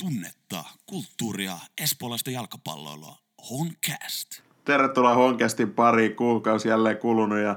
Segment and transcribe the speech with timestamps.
[0.00, 3.16] tunnetta, kulttuuria, espoolaista jalkapalloilua.
[3.50, 4.28] Honcast.
[4.64, 6.16] Tervetuloa Honcastin pariin.
[6.16, 7.56] Kuukausi jälleen kulunut ja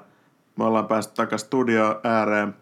[0.55, 2.55] me ollaan päästy takaisin studio ääreen.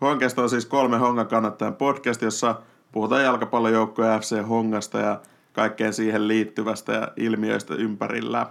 [0.00, 5.20] Honcast on siis kolme Hongan kannattajan podcast, jossa puhutaan jalkapallojoukkoja FC Hongasta ja
[5.52, 8.46] kaikkeen siihen liittyvästä ja ilmiöistä ympärillä.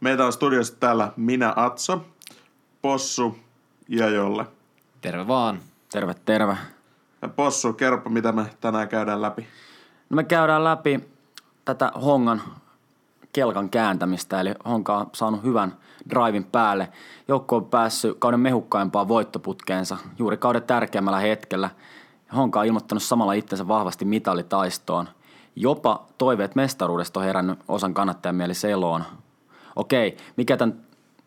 [0.00, 2.06] Meitä on studiossa täällä minä Atso,
[2.82, 3.38] Possu
[3.88, 4.46] ja Jolle.
[5.00, 5.60] Terve vaan.
[5.92, 6.56] Terve, terve.
[7.22, 9.46] Ja Possu, kerropa mitä me tänään käydään läpi.
[10.14, 11.08] No me käydään läpi
[11.64, 12.42] tätä Hongan
[13.32, 15.76] kelkan kääntämistä, eli Honka on saanut hyvän
[16.10, 16.88] drivin päälle.
[17.28, 21.70] Joukko on päässyt kauden mehukkaimpaan voittoputkeensa juuri kauden tärkeimmällä hetkellä.
[22.36, 25.08] Honka on ilmoittanut samalla itsensä vahvasti mitalitaistoon.
[25.56, 29.04] Jopa toiveet mestaruudesta on herännyt osan kannattajan mieli eloon.
[29.76, 30.80] Okei, mikä tämän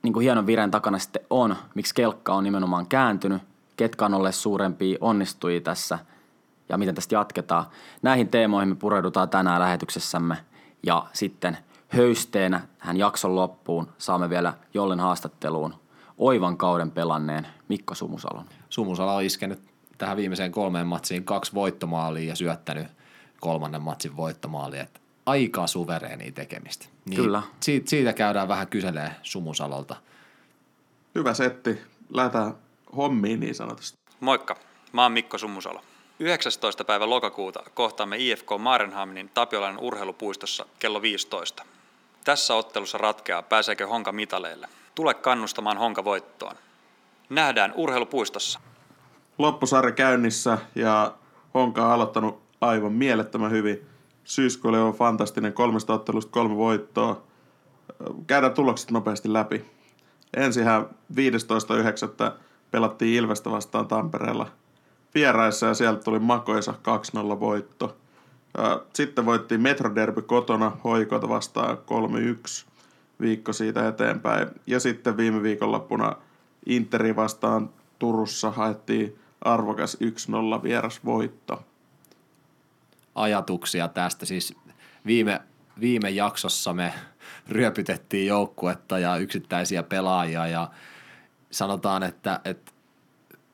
[0.03, 3.41] niin kuin hienon vireen takana sitten on, miksi kelkka on nimenomaan kääntynyt,
[3.77, 5.99] ketkä on olleet suurempia onnistujia tässä
[6.69, 7.65] ja miten tästä jatketaan.
[8.01, 10.37] Näihin teemoihin me pureudutaan tänään lähetyksessämme
[10.83, 11.57] ja sitten
[11.87, 15.75] höysteenä tähän jakson loppuun saamme vielä Jollen haastatteluun
[16.17, 18.45] oivan kauden pelanneen Mikko Sumusalon.
[18.69, 19.59] Sumusala on iskenyt
[19.97, 22.87] tähän viimeiseen kolmeen matsiin kaksi voittomaalia ja syöttänyt
[23.39, 24.79] kolmannen matsin voittomaali.
[24.79, 26.85] Että aika suvereenia tekemistä.
[27.05, 27.41] Niin Kyllä.
[27.59, 29.95] Siitä, siitä käydään vähän kyselee Sumusalolta.
[31.15, 31.81] Hyvä setti.
[32.09, 32.53] Lähdetään
[32.95, 33.97] hommiin niin sanotusti.
[34.19, 34.55] Moikka,
[34.93, 35.81] mä oon Mikko Summusalo.
[36.19, 36.83] 19.
[36.83, 41.63] päivä lokakuuta kohtaamme IFK Marenhamnin Tapiolan urheilupuistossa kello 15.
[42.23, 44.67] Tässä ottelussa ratkeaa, pääseekö Honka mitaleille.
[44.95, 46.55] Tule kannustamaan Honka voittoon.
[47.29, 48.59] Nähdään urheilupuistossa.
[49.37, 51.13] Loppusarja käynnissä ja
[51.53, 53.87] Honka on aloittanut aivan mielettömän hyvin.
[54.23, 57.21] Syyskuu oli aivan fantastinen, kolmesta ottelusta kolme voittoa.
[58.27, 59.65] Käydään tulokset nopeasti läpi.
[60.37, 62.31] Ensinhän 15.9.
[62.71, 64.47] pelattiin Ilvestä vastaan Tampereella
[65.17, 66.73] vieraissa ja sieltä tuli makoisa
[67.35, 67.97] 2-0 voitto.
[68.93, 72.67] Sitten voittiin Metroderby kotona hoikota vastaan 3-1
[73.21, 74.47] viikko siitä eteenpäin.
[74.67, 76.15] Ja sitten viime viikonloppuna
[76.65, 77.69] Interi vastaan
[77.99, 79.97] Turussa haettiin arvokas
[80.59, 81.63] 1-0 vierasvoitto.
[83.15, 84.55] Ajatuksia tästä siis
[85.05, 85.41] viime,
[85.79, 86.93] viime jaksossa me
[87.49, 90.69] ryöpytettiin joukkuetta ja yksittäisiä pelaajia ja
[91.51, 92.71] sanotaan, että, että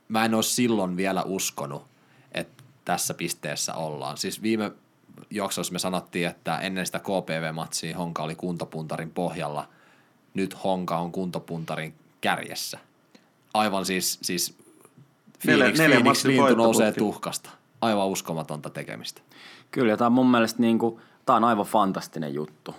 [0.07, 1.83] mä en ole silloin vielä uskonut,
[2.31, 4.17] että tässä pisteessä ollaan.
[4.17, 4.71] Siis viime
[5.29, 9.67] jaksossa me sanottiin, että ennen sitä KPV-matsia Honka oli kuntopuntarin pohjalla.
[10.33, 12.79] Nyt Honka on kuntopuntarin kärjessä.
[13.53, 14.57] Aivan siis, siis
[15.43, 17.49] Phoenix, neljä Phoenix lintu nousee tuhkasta.
[17.81, 19.21] Aivan uskomatonta tekemistä.
[19.71, 22.75] Kyllä, ja tämä on mun mielestä niin kuin, tämä on aivan fantastinen juttu.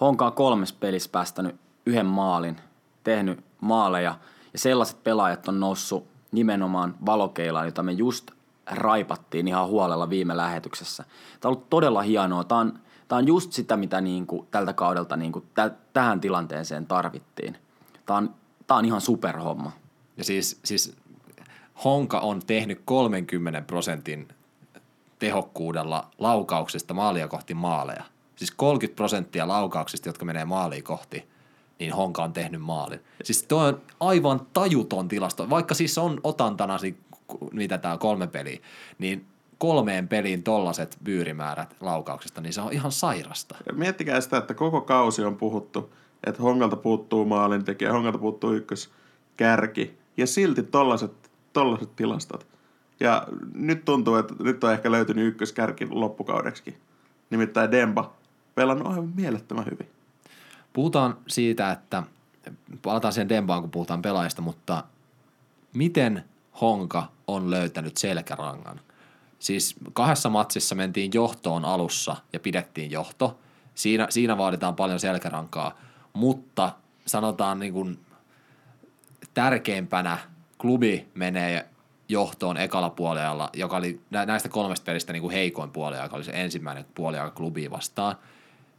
[0.00, 1.56] Honka on kolmes pelissä päästänyt
[1.86, 2.56] yhden maalin,
[3.04, 4.18] tehnyt maaleja,
[4.52, 8.30] ja sellaiset pelaajat on noussut nimenomaan valokeilaan, jota me just
[8.66, 11.02] raipattiin ihan huolella viime lähetyksessä.
[11.02, 12.44] Tämä on ollut todella hienoa.
[12.44, 12.78] Tämä on,
[13.08, 17.56] tämä on just sitä, mitä niin kuin tältä kaudelta niin kuin tä, tähän tilanteeseen tarvittiin.
[18.06, 18.34] Tämä on,
[18.66, 19.72] tämä on ihan superhomma.
[20.16, 20.96] Ja siis, siis
[21.84, 24.28] Honka on tehnyt 30 prosentin
[25.18, 28.04] tehokkuudella laukauksista maalia kohti maaleja.
[28.36, 31.28] Siis 30 prosenttia laukauksista, jotka menee maaliin kohti,
[31.78, 33.00] niin Honka on tehnyt maalin.
[33.24, 35.50] Siis tuo on aivan tajuton tilasto.
[35.50, 36.78] Vaikka siis on otantana,
[37.52, 38.58] mitä tämä kolme peliä,
[38.98, 39.26] niin
[39.58, 43.56] kolmeen peliin tollaset byyrimäärät laukauksista, niin se on ihan sairasta.
[43.72, 45.94] Miettikää sitä, että koko kausi on puhuttu,
[46.26, 51.12] että Hongalta puuttuu maalintekijä, Hongalta puuttuu ykköskärki, ja silti tollaset,
[51.52, 52.46] tollaset tilastot.
[53.00, 56.76] Ja nyt tuntuu, että nyt on ehkä löytynyt ykköskärki loppukaudeksi.
[57.30, 58.14] Nimittäin Demba
[58.54, 59.95] pelannut aivan mielettömän hyvin.
[60.76, 62.02] Puhutaan siitä, että
[62.82, 64.84] palataan siihen Dembaan, kun puhutaan pelaajista, mutta
[65.74, 66.24] miten
[66.60, 68.80] Honka on löytänyt selkärangan?
[69.38, 73.38] Siis kahdessa matsissa mentiin johtoon alussa ja pidettiin johto.
[73.74, 75.78] Siinä, siinä vaaditaan paljon selkärankaa,
[76.12, 76.72] mutta
[77.06, 77.98] sanotaan niin kuin
[79.34, 80.18] tärkeimpänä
[80.58, 81.68] klubi menee
[82.08, 86.24] johtoon ekalla puolella, joka oli nä- näistä kolmesta pelistä niin kuin heikoin puoli, joka oli
[86.24, 88.16] se ensimmäinen puoli klubi vastaan.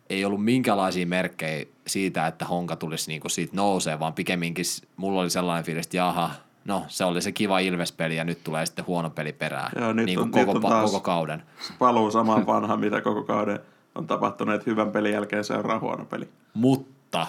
[0.10, 4.66] Ei ollut minkälaisia merkkejä siitä, että Honka tulisi niin kuin siitä nousee, vaan pikemminkin
[4.98, 6.32] mulla oli sellainen fiilis, että jaha,
[6.66, 9.72] no se oli se kiva Ilves-peli ja nyt tulee sitten huono peli perään.
[9.82, 11.44] Joo, nyt niin on- kuin nyt koko, on pa- taas- koko kauden.
[11.80, 13.60] Paluu samaan vanhaan, mitä koko kauden
[13.96, 16.28] on tapahtunut, että hyvän pelin jälkeen seuraa huono peli.
[16.54, 17.28] Mutta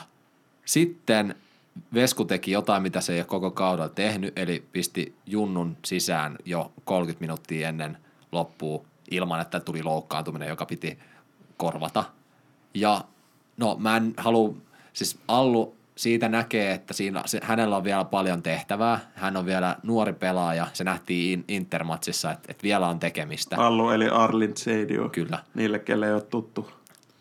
[0.65, 1.35] sitten
[1.95, 6.73] Vesku teki jotain, mitä se ei ole koko kaudella tehnyt, eli pisti Junnun sisään jo
[6.85, 7.99] 30 minuuttia ennen
[8.33, 10.99] loppua ilman, että tuli loukkaantuminen, joka piti
[11.57, 12.05] korvata.
[12.81, 13.05] Ja
[13.57, 14.55] no mä en halua,
[14.93, 19.01] siis Allu siitä näkee, että siinä, se, hänellä on vielä paljon tehtävää.
[19.15, 20.67] Hän on vielä nuori pelaaja.
[20.73, 23.57] Se nähtiin Intermatsissa, että, että vielä on tekemistä.
[23.59, 25.09] Allu eli Arlin Seidio.
[25.09, 25.39] Kyllä.
[25.55, 26.71] Niille, kelle ei ole tuttu.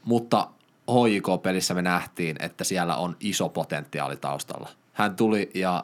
[0.05, 0.47] Mutta
[0.91, 4.69] HJK-pelissä me nähtiin, että siellä on iso potentiaali taustalla.
[4.93, 5.83] Hän tuli ja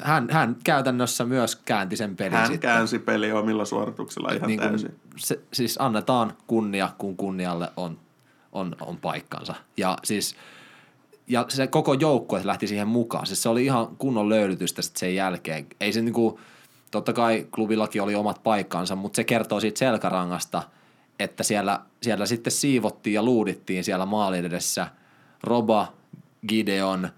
[0.00, 2.60] hän, hän käytännössä myös käänti sen pelin Hän sitten.
[2.60, 4.94] käänsi peli omilla suorituksilla ihan niin täysin.
[5.16, 7.98] se, siis annetaan kunnia, kun kunnialle on,
[8.56, 9.54] on, on paikkansa.
[9.76, 10.36] Ja siis
[11.28, 13.26] ja se koko joukkue lähti siihen mukaan.
[13.26, 15.66] Siis se oli ihan kunnon löylytystä sitten sen jälkeen.
[15.80, 16.40] Ei se niinku,
[16.90, 20.62] totta kai klubillakin oli omat paikkansa, mutta se kertoo siitä selkärangasta,
[21.18, 24.86] että siellä, siellä sitten siivottiin ja luudittiin siellä maalin edessä.
[25.42, 25.92] Roba,
[26.48, 27.08] Gideon,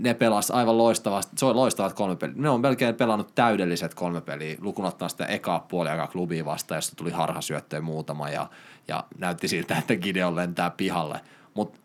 [0.00, 2.34] ne pelas aivan loistavasti, se on loistavat kolme peliä.
[2.36, 6.96] Ne on melkein pelannut täydelliset kolme peliä, lukunottaa sitä ekaa puoli aikaa klubia vastaan, josta
[6.96, 8.46] tuli harhasyöttöjä muutama ja,
[8.88, 11.20] ja näytti siltä, että Gideon lentää pihalle.
[11.54, 11.80] Mutta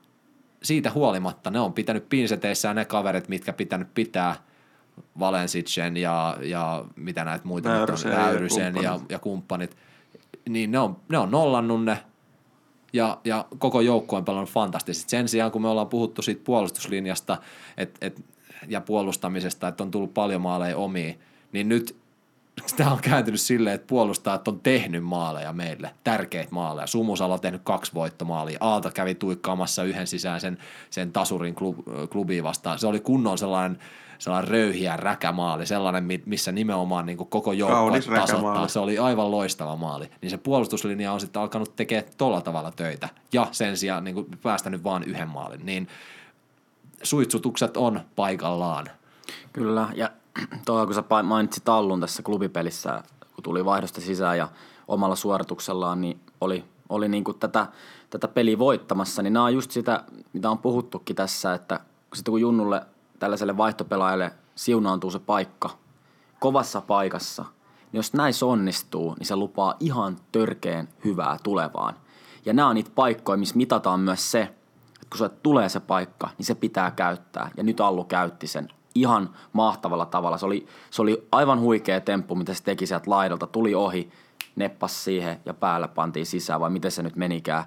[0.64, 4.36] siitä huolimatta ne on pitänyt pinseteissään ne kaverit, mitkä pitänyt pitää
[5.20, 9.12] Valensicen ja, ja mitä näitä muita Väyrysen ja Väyrysen ja, kumppanit.
[9.12, 9.78] ja kumppanit,
[10.50, 11.98] niin ne on, ne on nollannut ne
[12.96, 15.10] ja, ja koko joukko on pelannut fantastisesti.
[15.10, 17.38] Sen sijaan, kun me ollaan puhuttu siitä puolustuslinjasta
[17.78, 18.22] et, et,
[18.68, 21.20] ja puolustamisesta, että on tullut paljon maaleja omiin,
[21.52, 21.96] niin nyt
[22.78, 26.88] tämä on kääntynyt silleen, että puolustajat on tehnyt maaleja meille, tärkeitä maaleja.
[26.88, 28.58] Sumusalo on tehnyt kaksi voittomaalia.
[28.62, 30.58] Aalto kävi tuikkaamassa yhden sisään sen,
[30.90, 31.78] sen tasurin klub,
[32.12, 32.80] klubiin vastaan.
[32.80, 33.80] Se oli kunnon sellainen,
[34.20, 38.68] sellainen röyhiä räkämaali, sellainen, mi- missä nimenomaan niin koko joukko Kaunis tasoittaa.
[38.68, 40.10] Se oli aivan loistava maali.
[40.22, 43.10] Niin se puolustuslinja on sitten alkanut tekemään tolla tavalla töitä.
[43.34, 45.66] Ja sen sijaan niin kuin päästänyt vaan yhden maalin.
[45.66, 45.88] Niin
[47.04, 48.90] suitsutukset on paikallaan.
[49.54, 50.10] Kyllä, ja
[50.66, 53.04] tuo kun sä mainitsit Tallun tässä klubipelissä,
[53.36, 54.48] kun tuli vaihdosta sisään ja
[54.88, 57.68] omalla suorituksellaan, niin oli, oli niin kuin tätä,
[58.10, 60.04] tätä peliä voittamassa, niin nämä on just sitä,
[60.34, 61.80] mitä on puhuttukin tässä, että
[62.14, 62.82] sitten kun Junnulle
[63.20, 65.70] tällaiselle vaihtopelaajalle siunaantuu se paikka
[66.40, 67.46] kovassa paikassa,
[67.92, 71.96] niin jos näissä onnistuu, niin se lupaa ihan törkeen hyvää tulevaan.
[72.46, 76.30] Ja nämä on niitä paikkoja, missä mitataan myös se, että kun sulle tulee se paikka,
[76.38, 77.52] niin se pitää käyttää.
[77.58, 80.38] Ja nyt Allu käytti sen ihan mahtavalla tavalla.
[80.38, 83.48] Se oli, se oli aivan huikea temppu, mitä se teki sieltä laidalta.
[83.48, 84.12] Tuli ohi,
[84.56, 87.64] neppas siihen ja päällä pantiin sisään, vai miten se nyt menikään.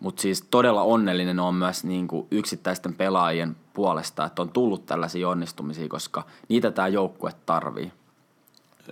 [0.00, 5.28] Mutta siis todella onnellinen on myös niin kuin yksittäisten pelaajien puolesta, että on tullut tällaisia
[5.28, 7.92] onnistumisia, koska niitä tämä joukkue tarvii.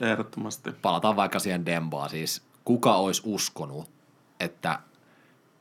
[0.01, 0.73] Ehdottomasti.
[0.73, 3.91] palataan vaikka siihen Dembaan, siis kuka olisi uskonut,
[4.41, 4.79] että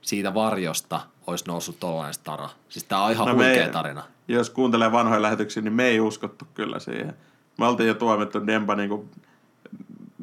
[0.02, 2.50] siitä varjosta olisi noussut tollainen stara.
[2.70, 4.04] Siis tää on ihan no me huikea ei- tarina.
[4.28, 7.14] Jos kuuntelee vanhoja lähetyksiä, niin me ei uskottu kyllä siihen.
[7.58, 9.10] Me oltiin jo tuomittu Demba niinku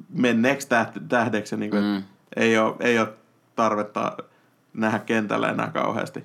[0.08, 1.56] menneeksi täht- tähdeksi.
[1.56, 2.02] Niinku, mm.
[2.36, 3.08] ei, ole, ei ole
[3.56, 4.16] tarvetta
[4.72, 6.24] nähdä kentällä enää kauheasti.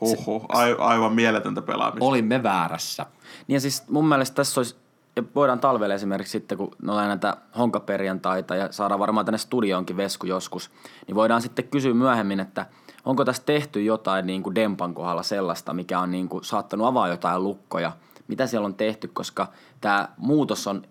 [0.00, 2.04] Huhhuh, ai, aivan mieletöntä pelaamista.
[2.04, 3.06] Olimme väärässä.
[3.46, 4.76] Niin ja siis mun mielestä tässä olisi,
[5.16, 9.96] ja voidaan talvella esimerkiksi sitten, kun me ollaan näitä honkaperjantaita ja saadaan varmaan tänne studioonkin
[9.96, 10.70] vesku joskus,
[11.06, 12.66] niin voidaan sitten kysyä myöhemmin, että
[13.04, 17.08] onko tässä tehty jotain niin kuin Dempan kohdalla sellaista, mikä on niin kuin saattanut avaa
[17.08, 17.92] jotain lukkoja,
[18.28, 19.48] mitä siellä on tehty, koska
[19.80, 20.82] tämä muutos on,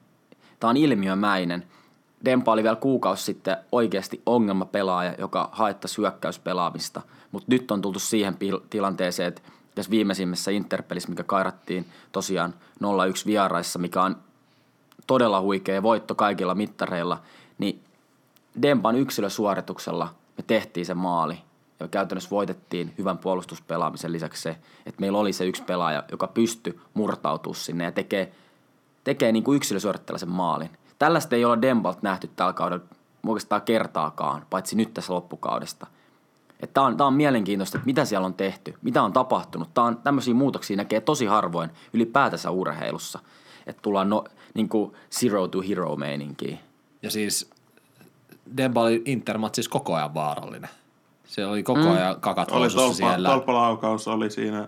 [0.60, 1.68] tämä on ilmiömäinen.
[2.26, 8.34] Dempa oli vielä kuukausi sitten oikeasti ongelmapelaaja, joka haittaisi hyökkäyspelaamista, mutta nyt on tultu siihen
[8.34, 9.42] pil- tilanteeseen, että
[9.76, 12.54] tässä viimeisimmässä Interpelissä, mikä kairattiin tosiaan
[12.84, 12.86] 0-1
[13.26, 14.18] vieraissa, mikä on
[15.08, 17.22] todella huikea voitto kaikilla mittareilla,
[17.58, 17.84] niin
[18.62, 21.38] Dempan yksilösuorituksella me tehtiin se maali.
[21.88, 24.50] Käytännössä voitettiin hyvän puolustuspelaamisen lisäksi se,
[24.86, 28.32] että meillä oli se yksi pelaaja, joka pystyi murtautumaan sinne ja tekee,
[29.04, 29.62] tekee niin kuin
[30.18, 30.70] sen maalin.
[31.00, 32.86] Tällaista ei ole Dembalt nähty tällä kaudella
[33.28, 35.88] oikeastaan kertaakaan, paitsi nyt tässä loppukaudesta.
[36.74, 39.74] Tämä on, on mielenkiintoista, että mitä siellä on tehty, mitä on tapahtunut.
[39.74, 43.20] Tää on, tämmöisiä muutoksia näkee tosi harvoin ylipäätänsä urheilussa.
[43.68, 44.24] Että tullaan no,
[44.54, 46.60] niin kuin zero to hero meininkiin.
[47.02, 47.50] Ja siis
[48.58, 50.70] Demba oli Intermatsissa koko ajan vaarallinen.
[51.32, 53.30] Se oli koko ajan kakat oli tolpa, siellä.
[53.30, 54.68] tolppalaukaus oli siinä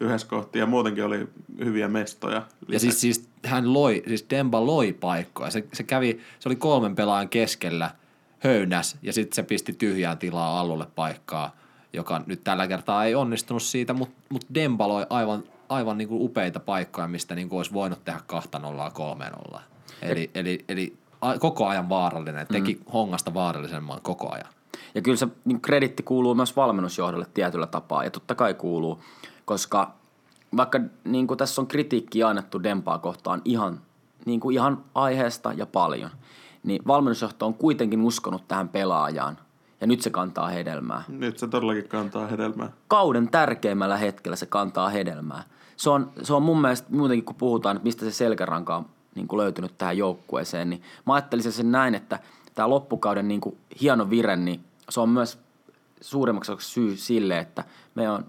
[0.00, 2.42] yhdessä kohti ja muutenkin oli hyviä mestoja.
[2.68, 5.50] Ja siis, siis hän loi, siis Demba loi paikkoja.
[5.50, 7.90] Se, se kävi, se oli kolmen pelaajan keskellä,
[8.38, 11.56] höynäs ja sitten se pisti tyhjään tilaa Allulle paikkaa,
[11.92, 16.60] joka nyt tällä kertaa ei onnistunut siitä, mutta mut Demba loi aivan, aivan niinku upeita
[16.60, 19.62] paikkoja, mistä niinku olisi voinut tehdä kahta nollaa kolmeen nollaa.
[20.02, 22.92] Eli, eli, eli a, koko ajan vaarallinen, teki mm.
[22.92, 24.48] hongasta vaarallisemman koko ajan.
[24.94, 29.00] Ja kyllä se niin kreditti kuuluu myös valmennusjohdolle tietyllä tapaa, ja totta kai kuuluu,
[29.44, 29.94] koska
[30.56, 33.80] vaikka niin kuin tässä on kritiikkiä annettu Dempaa kohtaan ihan,
[34.24, 36.10] niin kuin ihan aiheesta ja paljon,
[36.62, 39.38] niin valmennusjohto on kuitenkin uskonut tähän pelaajaan
[39.80, 41.02] Ja nyt se kantaa hedelmää.
[41.08, 42.72] Nyt se todellakin kantaa hedelmää.
[42.88, 45.42] Kauden tärkeimmällä hetkellä se kantaa hedelmää.
[45.76, 49.28] Se on, se on mun mielestä muutenkin, kun puhutaan, että mistä se selkäranka on niin
[49.28, 52.18] kuin löytynyt tähän joukkueeseen, niin mä ajattelisin sen näin, että
[52.60, 55.38] tämä loppukauden niin kuin hieno vire, niin se on myös
[56.00, 57.64] suurimmaksi syy sille, että
[57.94, 58.24] meidän,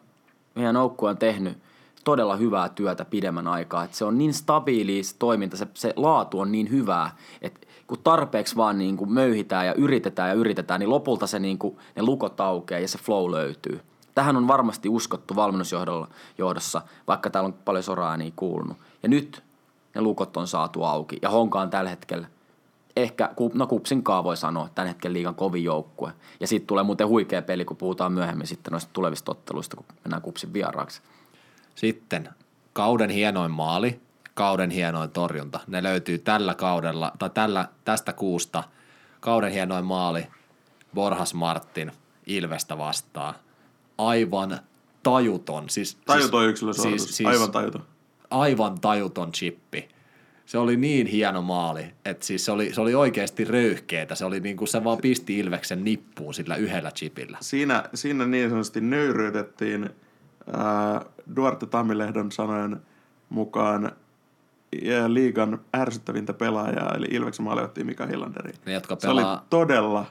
[0.56, 1.58] meidän joukkue on tehnyt
[2.04, 3.84] todella hyvää työtä pidemmän aikaa.
[3.84, 7.98] Että se on niin stabiili se toiminta, se, se laatu on niin hyvää, että kun
[8.04, 12.04] tarpeeksi vaan niin kuin möyhitään ja yritetään ja yritetään, niin lopulta se niin kuin, ne
[12.04, 13.82] lukot aukeaa ja se flow löytyy.
[14.16, 18.78] Tähän on varmasti uskottu valmennusjohdossa, vaikka täällä on paljon soraa niin kuulunut.
[19.04, 19.44] Ja nyt
[19.96, 22.28] ne lukot on saatu auki ja Honka on tällä hetkellä
[22.96, 26.14] ehkä, no Kupsin kaa voi sanoa, tämän hetken liigan kovin joukkue.
[26.40, 30.22] Ja sitten tulee muuten huikea peli, kun puhutaan myöhemmin sitten noista tulevista otteluista, kun mennään
[30.22, 31.02] Kupsin vieraaksi.
[31.76, 32.30] Sitten
[32.74, 34.02] kauden hienoin maali,
[34.34, 35.60] kauden hienoin torjunta.
[35.68, 38.64] Ne löytyy tällä kaudella, tai tällä, tästä kuusta.
[39.20, 40.28] Kauden hienoin maali,
[40.94, 41.92] Borhas Martin,
[42.26, 43.36] Ilvestä vastaan.
[43.98, 44.60] Aivan
[45.04, 45.70] tajuton.
[45.70, 47.84] Siis, tajuton yksilösuoritus, siis, siis, aivan tajuton.
[48.32, 49.90] Aivan tajuton chippi.
[50.52, 54.16] Se oli niin hieno maali, että siis se oli, se oli oikeasti röyhkeetä.
[54.16, 57.38] Se oli niin kuin se vaan pisti Ilveksen nippuun sillä yhdellä chipillä.
[57.42, 61.06] Siinä, siinä niin sanotusti nöyryytettiin äh,
[61.36, 62.82] Duarte Tammilehdon sanojen
[63.30, 63.92] mukaan
[65.08, 68.54] liigan ärsyttävintä pelaajaa, eli Ilveksen maalivahti Mika Hillanderi.
[68.66, 69.24] Ne, jotka pelaa...
[69.24, 70.06] Se oli todella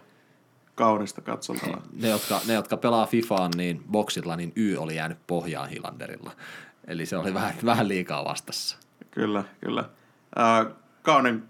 [0.74, 1.82] kaunista katsottavaa.
[1.92, 6.32] Ne, jotka, ne, jotka pelaa FIFAan niin boksilla, niin Y oli jäänyt pohjaan Hillanderilla.
[6.86, 8.76] Eli se oli vähän, vähän liikaa vastassa.
[9.10, 9.84] Kyllä, kyllä.
[10.38, 10.66] Äh,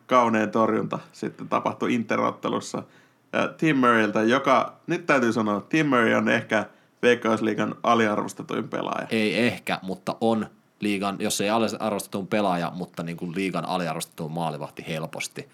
[0.07, 2.83] kaunein, torjunta sitten tapahtui interottelussa
[3.57, 6.67] Tim Murrayltä, joka, nyt täytyy sanoa, Tim Murray on ehkä
[7.03, 9.07] Veikkausliigan aliarvostetuin pelaaja.
[9.11, 10.47] Ei ehkä, mutta on
[10.81, 15.49] liigan, jos ei aliarvostetun pelaaja, mutta niin kuin liigan aliarvostetun maalivahti helposti.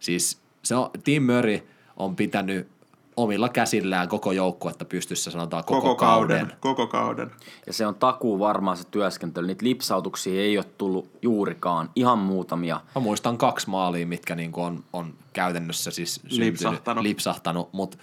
[0.00, 1.60] Siis se on, Tim Murray
[1.96, 2.68] on pitänyt
[3.16, 6.38] omilla käsillään koko joukkuetta pystyssä sanotaan koko, koko kauden.
[6.38, 6.56] kauden.
[6.60, 7.30] Koko kauden.
[7.66, 9.46] Ja se on takuu varmaan se työskentely.
[9.46, 12.80] Niitä lipsautuksia ei ole tullut juurikaan, ihan muutamia.
[12.94, 17.98] Mä muistan kaksi maalia, mitkä niin on, on käytännössä siis lipsahtanut, lipsahtanut mutta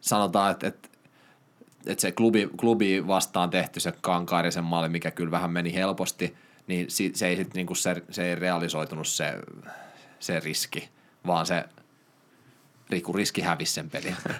[0.00, 0.88] sanotaan, että, että
[1.86, 6.36] että se klubi, klubi vastaan tehty se Kankaarisen maali, mikä kyllä vähän meni helposti,
[6.66, 9.38] niin se ei, sit niinku se, se ei realisoitunut se,
[10.20, 10.88] se riski,
[11.26, 11.64] vaan se
[12.90, 14.16] Riku riski hävisi sen pelin.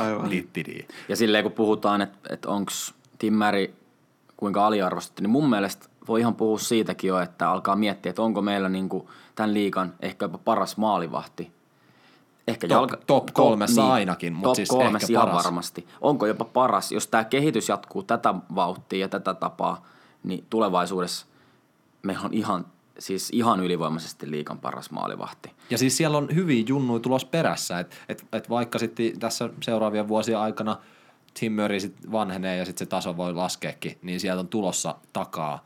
[0.00, 0.30] Aivan.
[1.08, 2.72] Ja silleen kun puhutaan, että, että onko
[3.18, 3.74] Timmäri
[4.36, 8.42] kuinka aliarvostettu, niin mun mielestä voi ihan puhua siitäkin jo, että alkaa miettiä, että onko
[8.42, 11.52] meillä niin kuin tämän liikan ehkä jopa paras maalivahti.
[12.48, 15.44] Ehkä top, jalka, top kolmessa niin, ainakin, mutta siis kolmessa ehkä ihan paras.
[15.44, 15.86] varmasti.
[16.00, 19.86] Onko jopa paras, jos tämä kehitys jatkuu tätä vauhtia ja tätä tapaa,
[20.22, 21.26] niin tulevaisuudessa
[22.02, 22.66] meillä on ihan
[23.00, 25.50] siis ihan ylivoimaisesti liikan paras maalivahti.
[25.70, 30.08] Ja siis siellä on hyviä junnuja tulos perässä, että et, et vaikka sitten tässä seuraavien
[30.08, 30.76] vuosien aikana
[31.40, 35.64] Tim Murray sit vanhenee ja sitten se taso voi laskeekin, niin sieltä on tulossa takaa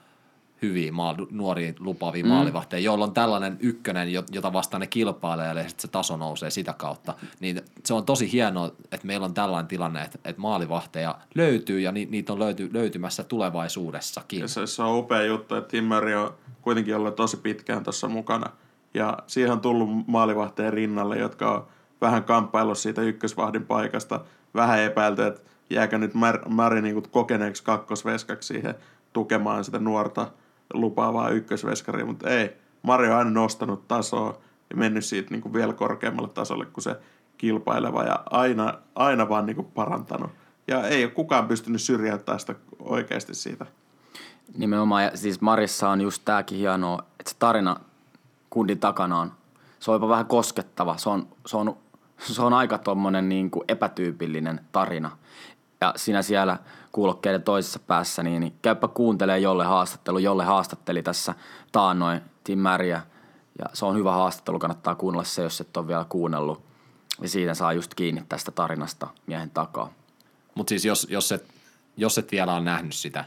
[0.62, 2.28] hyviä maal- nuoria lupaavia mm.
[2.28, 6.72] maalivahteja, joilla on tällainen ykkönen, jota vastaan ne kilpailee ja sitten se taso nousee sitä
[6.72, 7.14] kautta.
[7.40, 11.92] Niin se on tosi hienoa, että meillä on tällainen tilanne, että, että maalivahteja löytyy ja
[11.92, 14.40] ni, niitä on löyty, löytymässä tulevaisuudessakin.
[14.40, 18.08] Ja se, se on upea juttu, että Tim Murray on kuitenkin ollut tosi pitkään tuossa
[18.08, 18.50] mukana.
[18.94, 21.66] Ja siihen on tullut maalivahteen rinnalle, jotka on
[22.00, 24.20] vähän kamppaillut siitä ykkösvahdin paikasta.
[24.54, 25.40] Vähän epäilty, että
[25.70, 26.12] jääkö nyt
[26.48, 28.74] Mari niin kokeneeksi kakkosveskaksi siihen
[29.12, 30.30] tukemaan sitä nuorta
[30.72, 32.56] lupaavaa ykkösveskaria, mutta ei.
[32.82, 34.38] Mari on aina nostanut tasoa
[34.70, 36.96] ja mennyt siitä niin kuin vielä korkeammalle tasolle kuin se
[37.38, 40.30] kilpaileva ja aina, aina vaan niin kuin parantanut.
[40.68, 43.66] Ja ei ole kukaan pystynyt syrjäyttämään sitä oikeasti siitä.
[44.56, 47.76] Nimenomaan, ja siis Marissa on just tämäkin hienoa, että se tarina
[48.50, 49.32] kundin takana on,
[49.80, 50.96] se on jopa vähän koskettava.
[50.96, 51.76] Se on, se on,
[52.18, 55.10] se on aika tuommoinen niin kuin epätyypillinen tarina.
[55.80, 56.58] Ja sinä siellä
[56.92, 61.34] kuulokkeiden toisessa päässä, niin, niin käypä kuuntelee jolle haastattelu, jolle haastatteli tässä
[61.72, 63.02] taannoin Tim Märiä.
[63.58, 66.62] Ja se on hyvä haastattelu, kannattaa kuunnella se, jos et ole vielä kuunnellut.
[67.22, 69.90] Ja siitä saa just kiinni tästä tarinasta miehen takaa.
[70.54, 71.46] Mutta siis jos, jos, et,
[71.96, 73.24] jos et vielä ole nähnyt sitä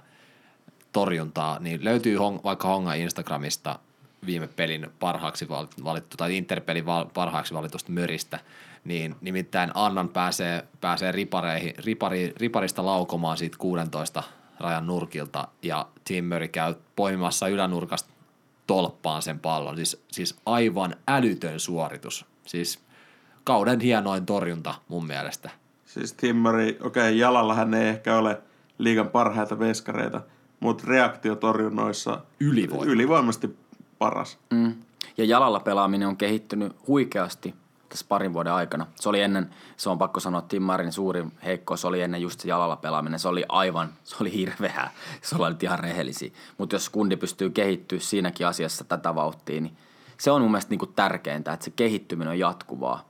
[0.97, 3.79] torjuntaa, niin löytyy hong, vaikka Honga Instagramista
[4.25, 5.49] viime pelin parhaaksi
[5.83, 8.39] valittu, tai Interpelin parhaaksi valitusta möristä,
[8.85, 14.23] niin nimittäin Annan pääsee, pääsee ripareihin, ripari, riparista laukomaan siitä 16
[14.59, 18.09] rajan nurkilta, ja Tim Murray käy poimimassa ylänurkasta
[18.67, 19.75] tolppaan sen pallon.
[19.75, 22.25] Siis, siis aivan älytön suoritus.
[22.45, 22.79] Siis
[23.43, 25.49] kauden hienoin torjunta mun mielestä.
[25.85, 28.41] Siis Tim Murray, okei, okay, jalalla hän ei ehkä ole
[28.77, 30.21] liigan parhaita veskareita,
[30.59, 32.91] mutta reaktiotorjunnoissa Ylivoima.
[32.91, 33.57] ylivoimasti
[33.99, 34.37] paras.
[34.49, 34.75] Mm.
[35.17, 37.55] Ja jalalla pelaaminen on kehittynyt huikeasti
[37.89, 38.87] tässä parin vuoden aikana.
[38.95, 42.47] Se oli ennen, se on pakko sanoa, Tim Marin suurin heikkous oli ennen just se
[42.47, 43.19] jalalla pelaaminen.
[43.19, 46.31] Se oli aivan, se oli hirveää, se oli nyt ihan rehellisiä.
[46.57, 49.77] Mutta jos kundi pystyy kehittyä siinäkin asiassa tätä vauhtia, niin
[50.17, 53.09] se on mun mielestä niinku tärkeintä, että se kehittyminen on jatkuvaa.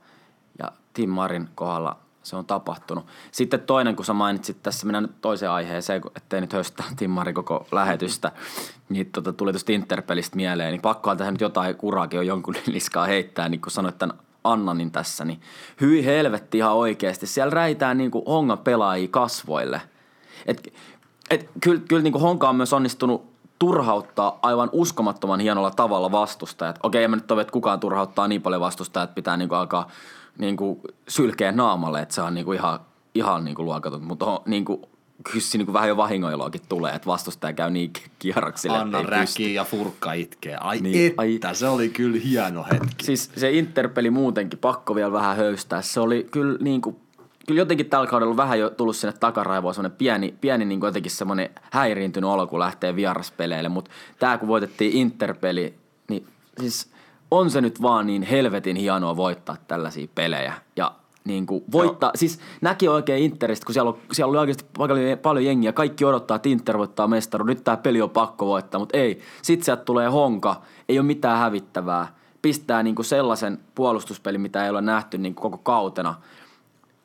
[0.58, 1.96] Ja Tim Marin kohdalla
[2.28, 3.06] se on tapahtunut.
[3.32, 7.66] Sitten toinen, kun sä mainitsit tässä, mennään nyt toiseen aiheeseen, ettei nyt höstä Timmari koko
[7.72, 8.32] lähetystä,
[8.88, 13.06] niin tota, tuli tuosta Interpelistä mieleen, niin pakkohan tähän nyt jotain kuraakin on jonkun niskaa
[13.06, 15.40] heittää, niin kun sanoit tämän Annanin tässä, niin
[15.80, 17.26] hyi helvetti ihan oikeasti.
[17.26, 19.80] Siellä räitää niin kuin honga pelaajia kasvoille.
[20.46, 20.72] Et,
[21.30, 26.78] et, kyllä kyllä niin kuin Honka on myös onnistunut turhauttaa aivan uskomattoman hienolla tavalla vastustajat.
[26.82, 29.58] Okei, en mä nyt ole, että kukaan turhauttaa niin paljon vastustajat, että pitää niin kuin
[29.58, 29.90] alkaa
[30.38, 32.80] niin kuin sylkeä naamalle, että se on niin kuin ihan,
[33.14, 34.04] ihan niin kuin luokaton.
[34.04, 34.80] Mutta niin kuin,
[35.24, 38.78] kyllä siinä niin kuin vähän jo vahingoiluakin tulee, että vastustaja käy niin kierroksille.
[38.78, 40.56] Anna että räki ja furkka itkee.
[40.56, 43.04] Ai Niin, niin, ai- että, se oli kyllä hieno hetki.
[43.04, 45.82] Siis se Interpeli muutenkin, pakko vielä vähän höystää.
[45.82, 46.96] Se oli kyllä niin kuin,
[47.46, 50.88] kyllä jotenkin tällä kaudella on vähän jo tullut sinne takaraivoon semmoinen pieni, pieni niin kuin
[50.88, 53.68] jotenkin semmoinen häiriintynyt olo, kun lähtee vieraspeleille.
[53.68, 55.74] Mutta tämä kun voitettiin Interpeli,
[56.08, 56.26] niin
[56.60, 56.90] siis
[57.30, 60.54] on se nyt vaan niin helvetin hienoa voittaa tällaisia pelejä.
[60.76, 60.92] Ja
[61.24, 65.44] niin kuin voittaa, siis näki oikein Interistä, kun siellä, on, siellä oli oikeasti paljon, paljon
[65.44, 65.72] jengiä.
[65.72, 67.44] Kaikki odottaa, että Inter voittaa mestaru.
[67.44, 69.20] Nyt tämä peli on pakko voittaa, mutta ei.
[69.42, 72.14] Sitten sieltä tulee honka, ei ole mitään hävittävää.
[72.42, 76.14] Pistää niin kuin sellaisen puolustuspelin, mitä ei ole nähty niin kuin koko kautena.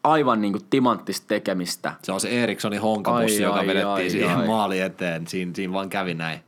[0.03, 1.93] Aivan niin kuin timanttista tekemistä.
[2.03, 4.47] Se on se Erikssonin honkabussi, Ai, joka ai, vedettiin ai, siihen ai.
[4.47, 5.27] maali eteen.
[5.27, 6.39] Siinä, siinä vaan kävi näin.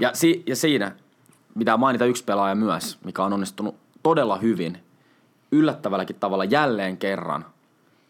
[0.00, 0.92] Ja, si- ja siinä
[1.58, 4.78] pitää mainita yksi pelaaja myös, mikä on onnistunut todella hyvin,
[5.52, 7.46] yllättävälläkin tavalla jälleen kerran,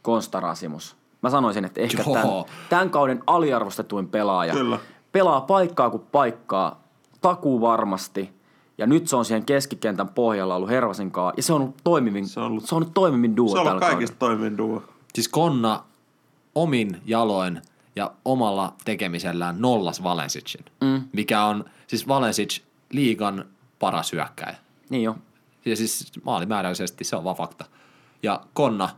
[0.03, 0.97] Konsta Rasimus.
[1.23, 2.15] Mä sanoisin, että ehkä Joo.
[2.15, 4.53] tämän, tämän kauden aliarvostetuin pelaaja.
[4.53, 4.79] Kyllä.
[5.13, 6.81] Pelaa paikkaa kuin paikkaa,
[7.21, 8.33] takuu varmasti.
[8.79, 11.35] Ja nyt se on siihen keskikentän pohjalla ollut Hervasen kanssa.
[11.37, 13.67] Ja se on ollut toimivin, Se on ollut- se on ollut toimivin duo Se on
[13.69, 14.83] ollut kaikista toimin duo.
[15.15, 15.81] Siis Konna
[16.55, 17.63] omin jaloin
[17.97, 21.03] ja omalla tekemisellään nollas Valensicin, mm.
[21.13, 22.61] mikä on siis Valensic
[22.95, 23.45] liigan
[23.79, 24.57] paras hyökkäjä.
[24.91, 25.17] Niin jo.
[25.65, 27.65] Ja siis maalimääräisesti se on vaan fakta.
[28.23, 28.89] Ja Konna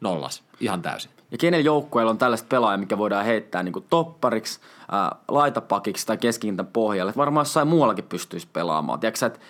[0.00, 1.10] nollas, ihan täysin.
[1.30, 4.60] Ja kenellä joukkueella on tällaista pelaajaa, mikä voidaan heittää niin toppariksi,
[4.92, 7.12] ää, laitapakiksi tai keskikentän pohjalle.
[7.16, 9.00] Varmaan jossain muuallakin pystyisi pelaamaan.
[9.00, 9.40] Tiedätkö että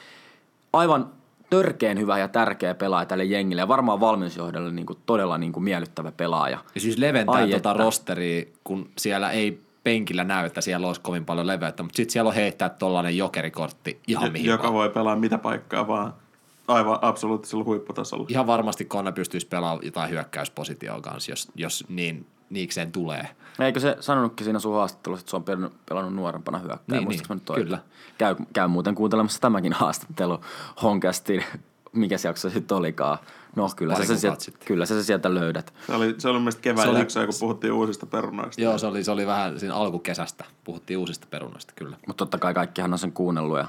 [0.72, 1.11] aivan
[1.50, 6.59] törkeen hyvä ja tärkeä pelaaja tälle jengille ja varmaan valmennusjohdolle niin todella niin miellyttävä pelaaja.
[6.74, 11.25] Ja siis leventää Ai tuota rosteria, kun siellä ei penkillä näy, että siellä olisi kovin
[11.25, 14.75] paljon leveyttä, mutta sitten siellä on heittää tollainen jokerikortti ihan mihin joka vaan.
[14.75, 16.14] voi pelaa mitä paikkaa vaan
[16.69, 18.27] aivan absoluuttisella huipputasolla.
[18.29, 23.29] Ihan varmasti Konna pystyisi pelaamaan jotain hyökkäyspositioon kanssa, jos, jos niin niikseen tulee.
[23.59, 27.01] Eikö se sanonutkin siinä sun haastattelussa, että se on pelannut, pelannut nuorempana hyökkääjä?
[27.01, 27.79] Niin, niin, nyt kyllä.
[28.19, 30.40] Käy, käy muuten kuuntelemassa tämäkin haastattelu
[30.83, 31.45] Honkasti.
[31.92, 33.18] Mikä se jakso sitten olikaan?
[33.57, 34.66] No kyllä Pari sä, se sieltä, sitten.
[34.66, 35.74] kyllä sä se sieltä löydät.
[35.87, 38.62] Se oli, se oli mielestäni kevään Se oli- jaksoja, kun puhuttiin uusista perunoista.
[38.62, 40.44] Joo, se oli, se oli vähän siinä alkukesästä.
[40.64, 41.96] Puhuttiin uusista perunoista, kyllä.
[42.07, 43.66] Mutta totta kai kaikkihan on sen kuunnellut ja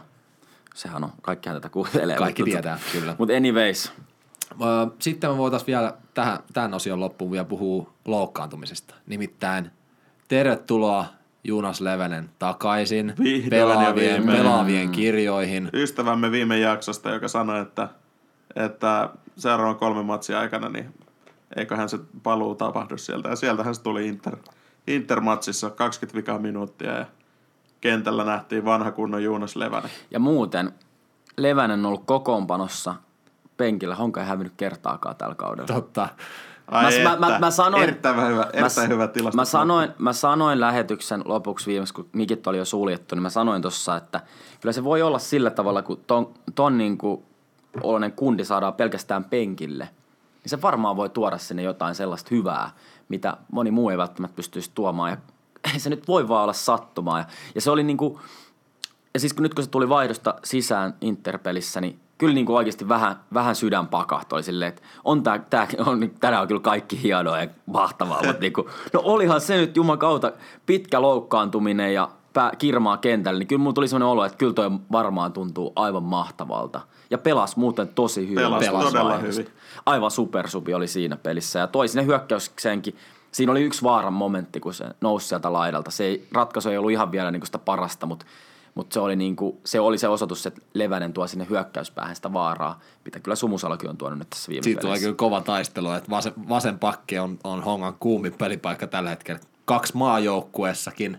[0.75, 2.15] sehän on, kaikkihan tätä kuuntelee.
[2.17, 3.15] Kaikki Mutta- tietää, kyllä.
[3.17, 3.91] Mutta anyways,
[4.99, 8.95] Sitten me voitaisiin vielä tähän, tämän osion loppuun vielä puhua loukkaantumisesta.
[9.07, 9.71] Nimittäin
[10.27, 11.05] tervetuloa
[11.43, 15.69] Juunas Levenen takaisin Vihdoin pelaavien, pelaavien kirjoihin.
[15.73, 17.88] Ystävämme viime jaksosta, joka sanoi, että,
[18.55, 20.93] että seuraavan kolmen matsin aikana, niin
[21.55, 23.29] eiköhän se paluu tapahdu sieltä.
[23.29, 24.35] Ja sieltähän se tuli Inter,
[24.87, 27.05] Intermatsissa 20 vikaa minuuttia ja
[27.81, 29.89] kentällä nähtiin vanha kunnon Juunas Levänen.
[30.11, 30.71] ja muuten
[31.37, 32.95] Levänen on ollut kokoonpanossa
[33.57, 33.95] penkillä.
[33.95, 35.67] Honka ei hävinnyt kertaakaan tällä kaudella.
[35.67, 36.09] Totta.
[36.67, 39.35] Ai Mä- mä- mä- mä sanoin- erittäin hyvä, erittäin mä, hyvä tilasto.
[39.35, 43.61] Mä sanoin, mä sanoin lähetyksen lopuksi viimeksi, kun mikit oli jo suljettu, niin mä sanoin
[43.61, 44.21] tuossa, että
[44.61, 47.23] kyllä se voi olla sillä tavalla, kun ton, ton niin kuin
[47.84, 49.89] oloinen kundi saadaan pelkästään penkille,
[50.43, 52.69] niin se varmaan voi tuoda sinne jotain sellaista hyvää,
[53.10, 55.12] mitä moni muu ei välttämättä pystyisi tuomaan.
[55.12, 55.17] Ja
[55.79, 57.19] se nyt voi vaan olla sattumaa.
[57.19, 58.19] Ja, ja se oli niin kuin,
[59.13, 62.89] ja siis kun nyt kun se tuli vaihdosta sisään Interpelissä, niin kyllä niin kuin oikeasti
[62.89, 67.41] vähän, vähän sydän pakahtoi silleen, että on tää, tää on, tänään on kyllä kaikki hienoa
[67.41, 70.31] ja mahtavaa, mutta niin kuin, no olihan se nyt juman kautta
[70.65, 74.71] pitkä loukkaantuminen ja pää, kirmaa kentällä, niin kyllä mulla tuli sellainen olo, että kyllä toi
[74.91, 76.81] varmaan tuntuu aivan mahtavalta.
[77.12, 78.36] Ja pelas muuten tosi hyvin.
[78.36, 79.41] Pelasi todella vaihdosta.
[79.41, 79.54] hyvin.
[79.86, 82.95] Aivan supersupi oli siinä pelissä ja toi sinne hyökkäykseenkin.
[83.32, 85.91] Siinä oli yksi vaaran momentti, kun se nousi sieltä laidalta.
[85.91, 88.26] Se ei, ratkaisu ei ollut ihan vielä niin kuin sitä parasta, mutta,
[88.76, 92.34] mutta se, oli niin kuin, se oli se osoitus, että Levänen tuo sinne hyökkäyspäähän sitä
[92.34, 96.10] vaaraa, mitä kyllä Sumusalokin on tuonut nyt tässä viime Siitä tulee kyllä kova taistelu, että
[96.10, 99.41] vasen, vasen pakki on, on Hongan kuumin pelipaikka tällä hetkellä.
[99.65, 101.17] Kaksi maajoukkuessakin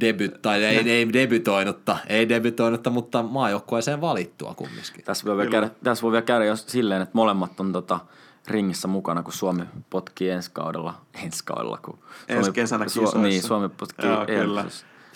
[0.00, 5.04] debyt, tai ei, ei debytoinutta, ei debytoinutta, mutta maajoukkueeseen valittua kumminkin.
[5.04, 8.00] Tässä voi, vielä käydä, tässä voi vielä käydä jos silleen, että molemmat on tota,
[8.48, 10.94] ringissä mukana, kun Suomi potkii ensi kaudella,
[11.24, 13.18] ensi kaudella, kun Ensi Suomi, kesänä kisoissa.
[13.18, 14.64] Niin, Suomi potkii Joo, kyllä.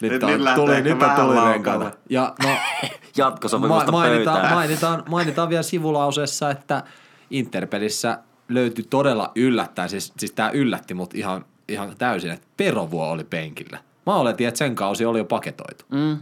[0.00, 1.90] Nyt, Nyt- on, nyt tuli, nyt on tuli renkaita.
[2.10, 2.48] Ja no,
[3.16, 4.54] Jatkosopimusta Ma- mainitaan, pöytään.
[4.54, 6.82] mainitaan, mainitaan vielä sivulauseessa, että
[7.30, 13.24] Interpelissä löytyi todella yllättäen, siis, siis tämä yllätti mut ihan, ihan täysin, että Perovuo oli
[13.24, 13.78] penkillä.
[14.08, 15.84] Mä oletin, että sen kausi oli jo paketoitu.
[15.88, 16.18] Mm.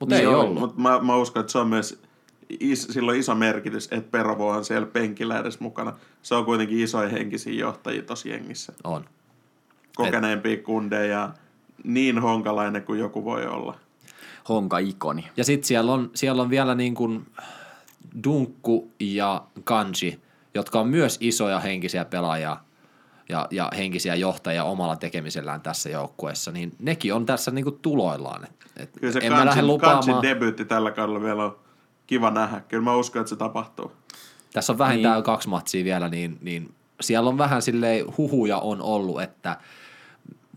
[0.00, 0.58] Mutta ei Joo, ollut.
[0.58, 2.02] Mutta mä, mä uskon, että se on myös,
[2.60, 5.92] is, sillä on iso merkitys, että Perovo on siellä penkillä edes mukana.
[6.22, 8.72] Se on kuitenkin isoja henkisiä johtajia tossa jengissä.
[8.84, 9.04] On.
[9.96, 11.30] Kokeneempia kundeja ja
[11.84, 13.78] niin honkalainen kuin joku voi olla.
[14.48, 15.26] Honka-ikoni.
[15.36, 17.26] Ja sitten siellä on, siellä on vielä niin kuin
[18.24, 20.20] Dunkku ja Kanji,
[20.54, 22.56] jotka on myös isoja henkisiä pelaajia
[23.28, 28.44] ja, ja henkisiä johtajia omalla tekemisellään tässä joukkueessa, niin nekin on tässä niin kuin tuloillaan.
[28.44, 30.04] Et, et Kyllä se en mä lähde Kansin, lupaamaan.
[30.04, 31.58] Kansin debyytti tällä kaudella vielä on
[32.06, 32.60] kiva nähdä.
[32.60, 33.92] Kyllä mä uskon, että se tapahtuu.
[34.52, 35.24] Tässä on vähintään Niin.
[35.24, 39.56] kaksi matsia vielä, niin, niin siellä on vähän silleen huhuja on ollut, että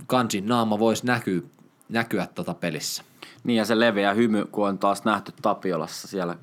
[0.08, 1.42] Kanjin naama voisi näkyä,
[1.90, 3.04] näkyä tota pelissä.
[3.44, 6.36] Niin ja se leveä hymy, kun on taas nähty Tapiolassa, siellä,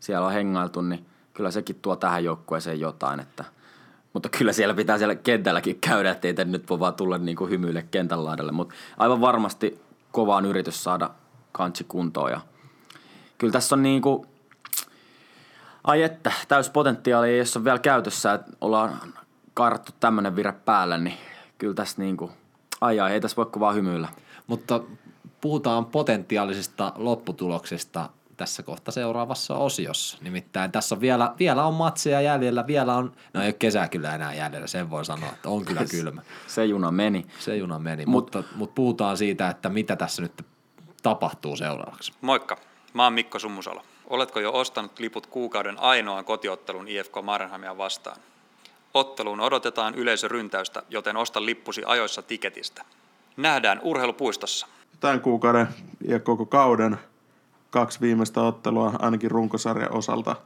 [0.00, 3.20] siellä on hengailtu, niin kyllä sekin tuo tähän joukkueeseen jotain.
[3.20, 3.44] Että,
[4.14, 7.50] mutta kyllä siellä pitää siellä kentälläkin käydä, ettei te nyt voi vaan tulla niin kuin
[7.50, 8.52] hymyille kentän laidalle.
[8.52, 9.80] Mutta aivan varmasti
[10.12, 11.10] kovaan yritys saada
[11.52, 12.30] kansi kuntoon.
[12.30, 12.40] Ja
[13.38, 14.26] kyllä tässä on niin kuin,
[15.84, 19.00] ai että, täyspotentiaali, jos on vielä käytössä, että ollaan
[19.54, 21.16] karttu tämmöinen vire päälle, niin
[21.58, 22.30] kyllä tässä niin kuin,
[22.80, 24.08] ai ai, ei tässä voi vaan hymyillä.
[24.46, 24.80] Mutta
[25.40, 30.18] puhutaan potentiaalisesta lopputuloksesta tässä kohta seuraavassa osiossa.
[30.20, 34.14] Nimittäin tässä on vielä, vielä on matseja jäljellä, vielä on, no ei ole kesää kyllä
[34.14, 36.22] enää jäljellä, sen voi sanoa, että on kyllä kylmä.
[36.46, 37.26] Se juna meni.
[37.38, 40.46] Se juna meni, Mut- mutta, mutta puhutaan siitä, että mitä tässä nyt
[41.02, 42.12] tapahtuu seuraavaksi.
[42.20, 42.56] Moikka,
[42.94, 43.82] mä oon Mikko Summusalo.
[44.06, 48.16] Oletko jo ostanut liput kuukauden ainoan kotiottelun IFK Marenhamia vastaan?
[48.94, 52.84] Otteluun odotetaan yleisöryntäystä, joten osta lippusi ajoissa tiketistä.
[53.36, 54.66] Nähdään urheilupuistossa.
[55.00, 55.68] Tämän kuukauden
[56.08, 56.98] ja koko kauden
[57.74, 60.36] kaksi viimeistä ottelua, ainakin runkosarjan osalta,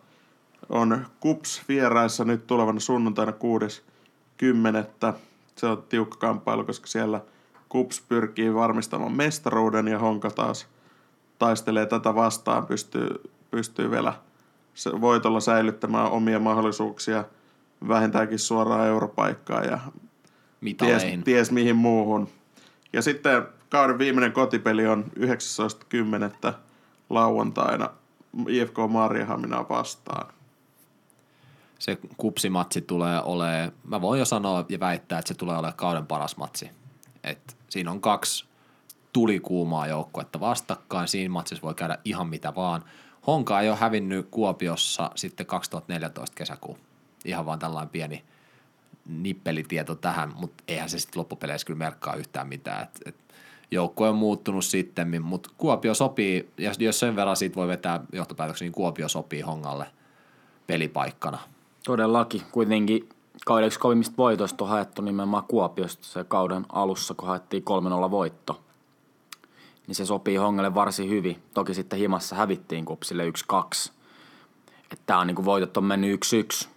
[0.68, 5.14] on Kups vieraissa nyt tulevana sunnuntaina 6.10.
[5.56, 7.20] Se on tiukka kamppailu, koska siellä
[7.68, 10.66] Kups pyrkii varmistamaan mestaruuden ja Honka taas
[11.38, 13.08] taistelee tätä vastaan, pystyy,
[13.50, 14.14] pystyy vielä
[15.00, 17.24] voitolla säilyttämään omia mahdollisuuksia
[17.88, 19.78] vähintäänkin suoraan europaikkaa ja
[20.78, 22.28] ties, ties mihin muuhun.
[22.92, 26.52] Ja sitten kauden viimeinen kotipeli on 19.10.
[27.10, 27.90] lauantaina
[28.48, 30.32] IFK Mariehaminaa vastaan.
[31.78, 36.06] Se kupsimatsi tulee olemaan, mä voin jo sanoa ja väittää, että se tulee olemaan kauden
[36.06, 36.70] paras matsi.
[37.24, 38.44] Et siinä on kaksi
[39.12, 42.84] tulikuumaa joukkuetta vastakkain, siinä matsissa voi käydä ihan mitä vaan.
[43.26, 46.78] Honka ei ole hävinnyt Kuopiossa sitten 2014 kesäkuun.
[47.24, 48.24] Ihan vaan tällainen pieni
[49.06, 52.82] nippelitieto tähän, mutta eihän se sitten loppupeleissä kyllä merkkaa yhtään mitään.
[52.82, 53.27] Et, et
[53.70, 58.66] joukkue on muuttunut sitten, mutta Kuopio sopii, ja jos sen verran siitä voi vetää johtopäätöksen,
[58.66, 59.86] niin Kuopio sopii Hongalle
[60.66, 61.38] pelipaikkana.
[61.84, 62.42] Todellakin.
[62.52, 63.08] Kuitenkin
[63.46, 67.64] kaudeksi kovimmista voitoista on haettu nimenomaan Kuopiosta se kauden alussa, kun haettiin
[68.06, 68.60] 3-0 voitto.
[69.86, 71.42] Niin se sopii Hongalle varsin hyvin.
[71.54, 73.90] Toki sitten himassa hävittiin kupsille 1-2.
[74.82, 76.20] Että tää on niinku voitot on mennyt
[76.64, 76.68] 1-1.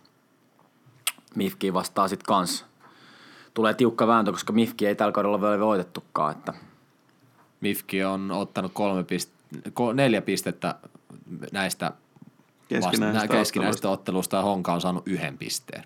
[1.36, 2.66] Mifki vastaa sitten kans.
[3.54, 6.32] Tulee tiukka vääntö, koska Mifki ei tällä kaudella vielä voitettukaan.
[6.32, 6.54] Että
[7.62, 10.76] Mifki on ottanut kolme pist- ko- neljä pistettä
[11.52, 11.92] näistä
[12.68, 15.84] Keskinäisistä vasta- keskinäisistä otteluista ja Honka on saanut yhden pisteen.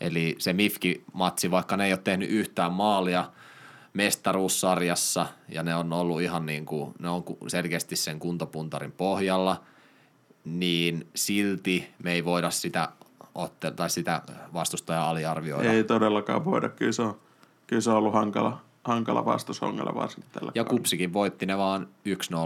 [0.00, 3.30] Eli se Mifki-matsi, vaikka ne ei ole tehnyt yhtään maalia
[3.94, 9.62] mestaruussarjassa ja ne on ollut ihan niin kuin, ne on selkeästi sen kuntopuntarin pohjalla,
[10.44, 12.88] niin silti me ei voida sitä,
[13.34, 14.22] otte- tai sitä
[14.54, 15.72] vastustajaa aliarvioida.
[15.72, 16.68] Ei todellakaan voida.
[16.68, 17.20] Kyllä se on,
[17.66, 20.78] kyllä se on ollut hankala, hankala vastus Hongalle varsinkin tällä Ja kaudella.
[20.78, 21.88] Kupsikin voitti ne vaan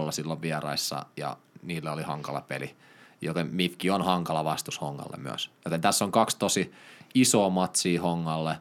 [0.09, 2.77] 1-0 silloin vieraissa ja niillä oli hankala peli.
[3.21, 5.51] Joten Mifki on hankala vastus Hongalle myös.
[5.65, 6.73] Joten tässä on kaksi tosi
[7.15, 8.57] isoa matsia Hongalle.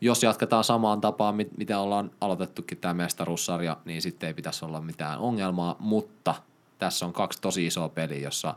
[0.00, 4.80] Jos jatketaan samaan tapaan, mit- mitä ollaan aloitettukin tämä mestaruussarja, niin sitten ei pitäisi olla
[4.80, 6.34] mitään ongelmaa, mutta
[6.78, 8.54] tässä on kaksi tosi isoa peliä, jossa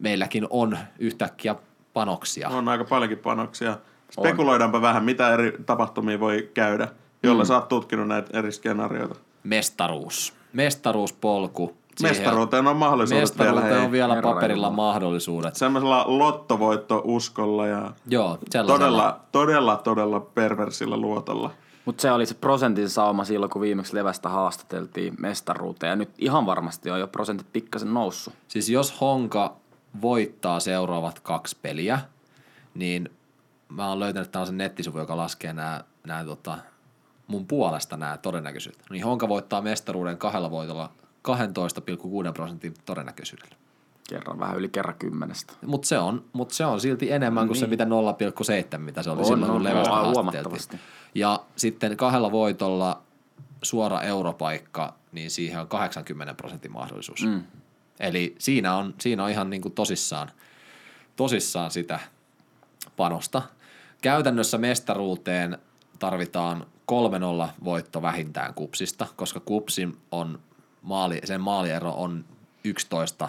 [0.00, 1.54] meilläkin on yhtäkkiä
[1.92, 2.48] panoksia.
[2.48, 3.78] On aika paljonkin panoksia.
[4.10, 6.88] Spekuloidaanpa vähän, mitä eri tapahtumia voi käydä,
[7.22, 7.28] Mm.
[7.28, 9.14] jolla sä oot tutkinut näitä eri skenaarioita.
[9.44, 10.34] mestaruus.
[10.52, 11.76] Mestaruuspolku.
[11.96, 13.50] Siihen- Mestaruuteen on mahdollisuudet vielä.
[13.50, 13.84] Mestaruuteen Hei.
[13.86, 14.76] on vielä Herra paperilla Jumala.
[14.92, 15.56] mahdollisuudet.
[15.56, 21.50] Semmoisella lottovoitto-uskolla ja Joo, todella, todella, todella perversillä luotolla.
[21.84, 25.90] Mutta se oli se prosentin sauma silloin, kun viimeksi Levästä haastateltiin mestaruuteen.
[25.90, 28.34] Ja nyt ihan varmasti on jo prosentit pikkasen noussut.
[28.48, 29.56] Siis jos Honka
[30.02, 32.00] voittaa seuraavat kaksi peliä,
[32.74, 33.10] niin
[33.68, 36.58] mä oon löytänyt tällaisen nettisivu, joka laskee nämä, nämä tota,
[37.30, 38.82] mun puolesta nämä todennäköisyydet.
[38.90, 40.92] Niin Honka voittaa mestaruuden kahdella voitolla
[41.28, 43.56] 12,6 prosentin todennäköisyydellä.
[44.08, 45.52] Kerran vähän yli kerran kymmenestä.
[45.66, 49.20] Mutta se, on, mut se on silti enemmän kuin se mitä 0,7, mitä se oli
[49.20, 50.24] On, silloin, kun Levästä haastateltiin.
[50.24, 50.78] huomattavasti.
[51.14, 53.02] Ja sitten kahdella voitolla
[53.62, 57.26] suora europaikka, niin siihen on 80 prosentin mahdollisuus.
[57.26, 57.42] Mm.
[58.00, 60.30] Eli siinä on, siinä on ihan niin kuin tosissaan,
[61.16, 62.00] tosissaan sitä
[62.96, 63.42] panosta.
[64.02, 65.58] Käytännössä mestaruuteen
[65.98, 70.38] tarvitaan 3-0 voitto vähintään kupsista, koska kupsin on
[70.82, 72.24] maali, sen maaliero on
[72.64, 73.28] 11,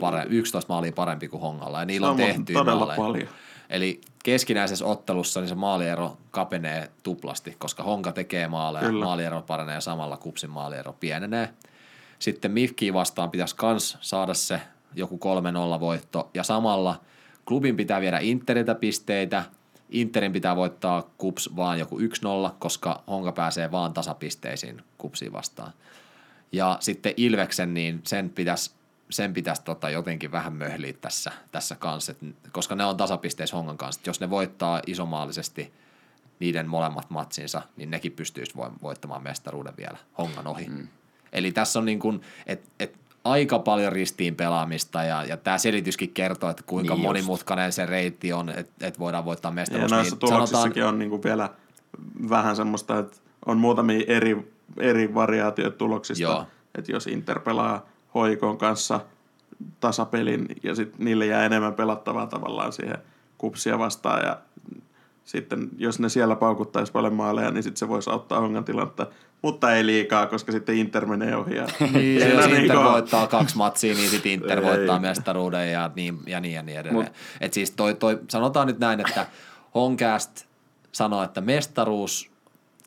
[0.00, 2.96] pare, 11 maalia parempi kuin Hongalla ja niillä Se on, tehty todella maaleja.
[2.96, 3.28] paljon.
[3.70, 9.04] Eli keskinäisessä ottelussa niin se maaliero kapenee tuplasti, koska Honka tekee maaleja, Kyllä.
[9.04, 11.48] maaliero paranee ja samalla kupsin maaliero pienenee.
[12.18, 14.60] Sitten Mifkiin vastaan pitäisi kans saada se
[14.94, 15.20] joku
[15.76, 17.00] 3-0 voitto ja samalla
[17.44, 19.44] klubin pitää viedä Interiltä pisteitä,
[19.90, 22.02] Interin pitää voittaa kups vaan joku 1-0,
[22.58, 25.72] koska Honka pääsee vaan tasapisteisiin kupsiin vastaan.
[26.52, 28.70] Ja sitten Ilveksen, niin sen pitäisi
[29.10, 32.18] sen pitäisi tota jotenkin vähän möhliä tässä, tässä kanssa, et,
[32.52, 34.00] koska ne on tasapisteissä Hongan kanssa.
[34.00, 35.72] Et jos ne voittaa isomaalisesti
[36.40, 40.68] niiden molemmat matsinsa, niin nekin pystyisi vo- voittamaan mestaruuden vielä Hongan ohi.
[40.68, 40.88] Mm.
[41.32, 46.10] Eli tässä on niin kuin, et, et aika paljon ristiin pelaamista ja, ja tämä selityskin
[46.10, 47.08] kertoo, että kuinka Niin just.
[47.08, 49.90] monimutkainen se reitti on, että et voidaan voittaa Ja mestaruus.
[49.90, 51.50] noissa niin tuloksissakin on niinku vielä
[52.30, 56.22] vähän semmoista, että on muutamia eri, eri variaatioita tuloksista.
[56.22, 56.46] Joo.
[56.74, 59.00] Että jos Inter pelaa hoikon kanssa
[59.80, 62.98] tasapelin ja sitten niille jää enemmän pelattavaa tavallaan siihen
[63.38, 64.38] kupsia vastaan ja
[65.24, 69.06] sitten jos ne siellä paukuttaisi paljon maaleja, niin sitten se voisi auttaa Hongan tilannetta.
[69.42, 71.56] Mutta ei liikaa, koska sitten Inter menee ohi.
[71.56, 74.64] Ja Niin, Siinä jos niinku- Inter voittaa kaksi matsia, niin sitten Inter Ei.
[74.64, 77.06] voittaa mestaruuden ja niin ja niin, ja niin edelleen.
[77.06, 79.26] Mut- Et siis toi, toi, sanotaan nyt näin, että
[79.74, 80.44] Honcast
[80.92, 82.27] sanoo, että mestaruus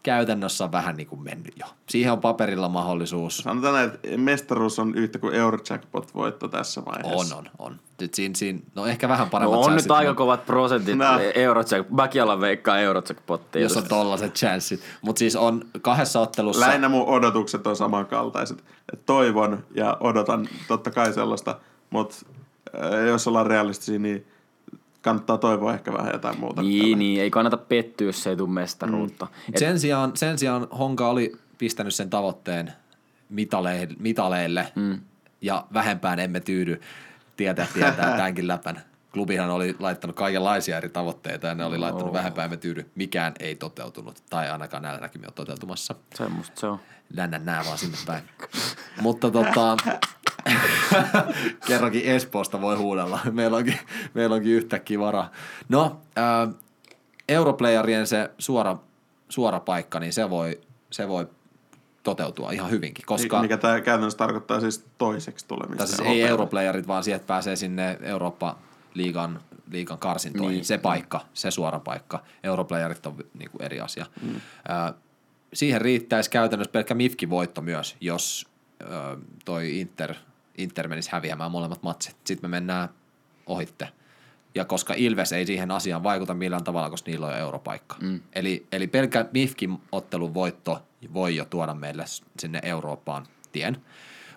[0.04, 1.66] käytännössä on vähän niin kuin mennyt jo.
[1.90, 3.38] Siihen on paperilla mahdollisuus.
[3.38, 7.36] Sanotaan, näin, että mestaruus on yhtä kuin Eurojackpot-voitto tässä vaiheessa.
[7.36, 7.80] On, on, on.
[8.02, 10.98] Nyt siinä, siinä, no ehkä vähän No paremmat on nyt aika kovat prosentit.
[10.98, 11.20] Nää.
[11.36, 13.62] Eurojack, Backialan veikkaa Eurojackpottia.
[13.62, 14.82] jos on tollaset chanssit.
[15.02, 16.62] Mutta siis on kahdessa ottelussa...
[16.62, 18.64] Lähinnä mun odotukset on samankaltaiset.
[18.94, 21.60] Et toivon ja odotan totta kai sellaista,
[21.90, 22.16] mutta
[23.08, 24.31] jos ollaan realistisia, niin
[25.02, 26.62] kannattaa toivoa ehkä vähän jotain muuta.
[26.62, 26.98] Niin, tällä.
[26.98, 29.26] niin, ei kannata pettyä, jos ei tule mestaruutta.
[29.26, 32.74] Mut Et, Sen sijaan, sen sijaan Honka oli pistänyt sen tavoitteen
[33.30, 35.00] mitaleille, mitaleille mm.
[35.42, 36.82] ja vähempään emme tyydy.
[37.38, 38.82] Tietää, tietää tämänkin läpän.
[39.14, 42.14] Klubihan oli laittanut kaikenlaisia eri tavoitteita ja ne oli laittanut Oo.
[42.14, 42.92] vähempään emme tyydy.
[42.96, 45.96] Mikään ei toteutunut tai ainakaan näillä näkymin on toteutumassa.
[46.16, 46.80] semmoista se on.
[47.16, 48.24] Lännän nää vaan sinne päin.
[49.02, 49.78] Mutta tota,
[51.68, 53.20] kerrankin Espoosta voi huudella.
[53.32, 53.80] Meillä onkin,
[54.14, 55.32] meillä onkin yhtäkkiä varaa.
[55.70, 56.48] No, ää,
[57.30, 58.78] Europlayerien se suora,
[59.30, 61.28] suora paikka, niin se voi, se voi
[62.04, 63.42] toteutua ihan hyvinkin, koska...
[63.42, 65.88] Mikä tämä käytännössä tarkoittaa siis toiseksi tulemista.
[65.88, 66.22] Siis ei.
[66.22, 69.40] Europlayerit, vaan sieltä pääsee sinne Eurooppa-liigan
[69.72, 70.52] liigan karsintoihin.
[70.52, 70.66] Niin.
[70.66, 72.24] Se paikka, se suora paikka.
[72.44, 74.06] Europlayerit on niinku eri asia.
[74.22, 74.36] Mm.
[74.36, 74.94] Ö,
[75.54, 78.48] siihen riittäisi käytännössä pelkkä Mifkin voitto myös, jos
[78.82, 80.16] ö, toi Inter,
[80.58, 82.16] Inter menisi häviämään molemmat matsit.
[82.24, 82.90] Sitten me mennään
[83.46, 83.90] ohitte.
[84.56, 87.96] Ja koska Ilves ei siihen asiaan vaikuta millään tavalla, koska niillä on jo europaikka.
[88.02, 88.20] Mm.
[88.34, 90.82] Eli, eli pelkkä Mifkin ottelun voitto
[91.14, 92.06] voi jo tuoda meille
[92.40, 93.78] sinne Eurooppaan tien.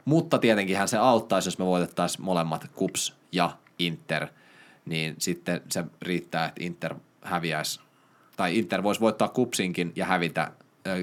[0.05, 4.27] Mutta tietenkinhän se auttaisi, jos me voitettaisiin molemmat Kups ja Inter,
[4.87, 7.81] niin sitten se riittää, että Inter häviäisi,
[8.37, 10.53] tai Inter voisi voittaa Kupsinkin ja hävitä,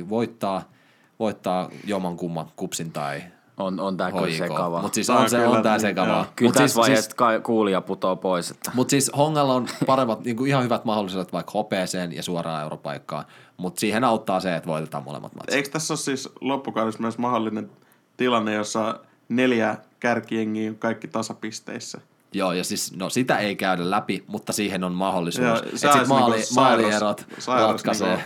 [0.09, 0.71] voittaa,
[1.19, 3.23] voittaa jomman kumman Kupsin tai
[3.61, 4.81] On, on tää kyllä sekavaa.
[4.81, 6.15] Mutta siis on se, on tää niin, sekavaa.
[6.15, 6.25] joo.
[6.35, 8.51] Kyllä Mut tässä siis, vaiheessa siis, kuulija putoo pois.
[8.51, 8.71] Että.
[8.73, 13.25] mutta siis Hongalla on paremmat, niinku ihan hyvät mahdollisuudet vaikka hopeeseen ja suoraan europaikkaan,
[13.57, 15.53] mutta siihen auttaa se, että voitetaan molemmat matsit.
[15.55, 17.71] Eikö tässä ole siis loppukaudessa myös mahdollinen
[18.17, 22.01] tilanne, jossa neljä kärkijengiä on kaikki tasapisteissä?
[22.33, 25.47] Joo, ja siis no sitä ei käydä läpi, mutta siihen on mahdollisuus.
[25.47, 28.23] Ja Että se sit olisi maali, niinku maalierot ratkaisee.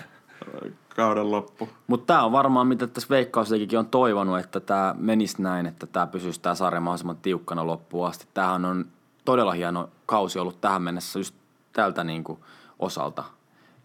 [0.62, 1.70] niinku kauden loppu.
[1.88, 6.08] Mutta tämä on varmaan, mitä tässä Veikkausliikikin on toivonut, että tämä menisi näin, että tämä
[6.08, 8.28] pysyisi tämä sarja mahdollisimman tiukkana loppuun asti.
[8.34, 8.86] Tämähän on
[9.26, 11.36] todella hieno kausi ollut tähän mennessä just
[11.74, 12.40] tältä niinku
[12.80, 13.24] osalta.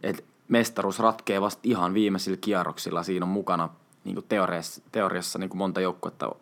[0.03, 3.03] Et mestaruus ratkee vasta ihan viimeisillä kierroksilla.
[3.03, 3.69] Siinä on mukana
[4.05, 6.33] niinku teoriassa, teoriassa niinku monta joukkuetta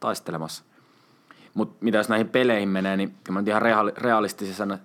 [0.00, 0.64] taistelemassa.
[1.54, 3.62] Mutta mitä jos näihin peleihin menee, niin mä nyt ihan
[3.96, 4.78] realistisena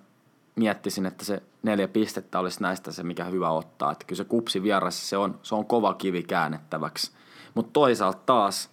[0.56, 3.92] miettisin, että se neljä pistettä olisi näistä se, mikä hyvä ottaa.
[3.92, 7.12] Että kyllä se kupsi vieressä, se on, se on kova kivi käännettäväksi.
[7.54, 8.70] Mutta toisaalta taas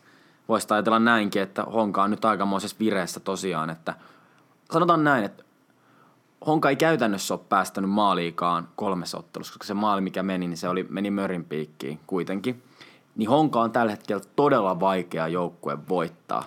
[0.50, 3.94] voisi ajatella näinkin, että Honka on nyt aikamoisessa vireessä tosiaan, että
[4.72, 5.44] sanotaan näin, että
[6.48, 10.70] Honka ei käytännössä ole päästänyt maaliikaan kolmessa ottelussa, koska se maali, mikä meni, niin se
[10.70, 12.64] oli, meni mörin piikkiin kuitenkin.
[13.16, 16.44] Niin Honka on tällä hetkellä todella vaikea joukkue voittaa.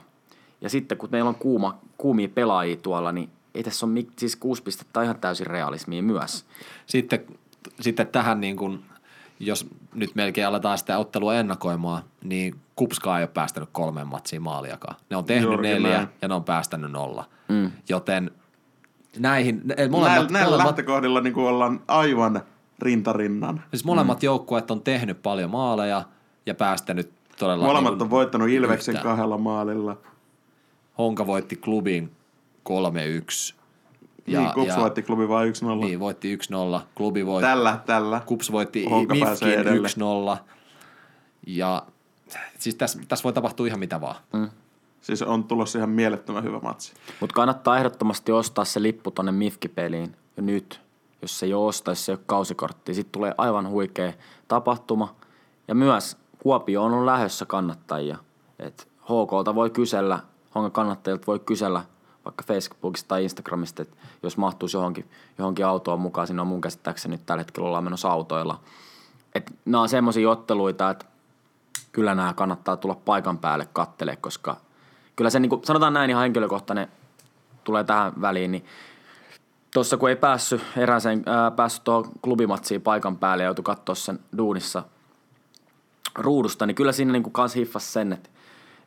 [0.61, 4.63] Ja sitten kun meillä on kuuma, kuumia pelaajia tuolla, niin ei tässä ole siis kuusi
[4.63, 6.45] pistettä ihan täysin realismia myös.
[6.87, 7.25] Sitten,
[7.81, 8.85] sitten tähän niin kuin,
[9.41, 14.97] jos nyt melkein aletaan sitä ottelua ennakoimaan, niin Kupskaa ei ole päästänyt kolmeen matsiin maaliakaan.
[15.11, 16.09] Ne on tehnyt Juurikin neljä näin.
[16.23, 17.25] ja ne on päästänyt nolla.
[17.49, 17.71] Mm.
[17.89, 18.31] Joten
[19.19, 22.41] näihin, ne- Näillä, molemmat, näillä molemmat, lähtökohdilla niin kuin ollaan aivan
[22.79, 23.63] rintarinnan.
[23.71, 24.25] siis molemmat mm.
[24.25, 26.03] joukkueet on tehnyt paljon maaleja
[26.47, 27.67] ja päästänyt todella...
[27.67, 29.17] Molemmat niin kuin on voittanut Ilveksen yhtään.
[29.17, 29.97] kahdella maalilla.
[30.99, 32.13] Honka voitti klubin
[32.69, 33.55] 3-1.
[34.27, 35.85] Ja, niin, Kups voitti klubi vain 1-0.
[35.85, 36.81] Niin, voitti 1-0.
[36.95, 38.21] Klubi voitti Tällä, tällä.
[38.27, 39.89] Kups voitti Honka Mifkin edelle.
[40.37, 40.39] 1-0.
[41.47, 41.83] Ja
[42.59, 44.17] siis tässä, tässä voi tapahtua ihan mitä vaan.
[44.33, 44.51] Mm.
[45.01, 46.93] Siis on tulossa ihan mielettömän hyvä matsi.
[47.21, 50.81] Mutta kannattaa ehdottomasti ostaa se lippu tonne Mifki-peliin jo nyt,
[51.23, 52.95] jos se ei ole osta, jos se ei ole kausikortti.
[52.95, 54.13] Sitten tulee aivan huikea
[54.49, 55.15] tapahtuma.
[55.69, 58.19] Ja myös Kuopio on lähössä kannattajia.
[58.59, 60.19] Et HKlta voi kysellä,
[60.55, 61.85] Hongan kannattajilta voi kysellä
[62.25, 67.17] vaikka Facebookista tai Instagramista, että jos mahtuisi johonkin, johonkin autoon mukaan, siinä on mun käsittääkseni
[67.17, 68.61] nyt tällä hetkellä ollaan menossa autoilla.
[69.35, 71.05] Et nämä on semmoisia otteluita, että
[71.93, 74.57] kyllä nämä kannattaa tulla paikan päälle kattele, koska
[75.17, 76.89] kyllä se niin kuin, sanotaan näin ihan henkilökohtainen
[77.65, 78.65] tulee tähän väliin, niin
[79.75, 84.19] tuossa kun ei päässyt erääseen, ää, päässyt tuohon klubimatsiin paikan päälle ja joutui katsoa sen
[84.39, 84.83] duunissa
[86.15, 88.31] ruudusta, niin kyllä siinä niin kuin kans hiffasi sen, että,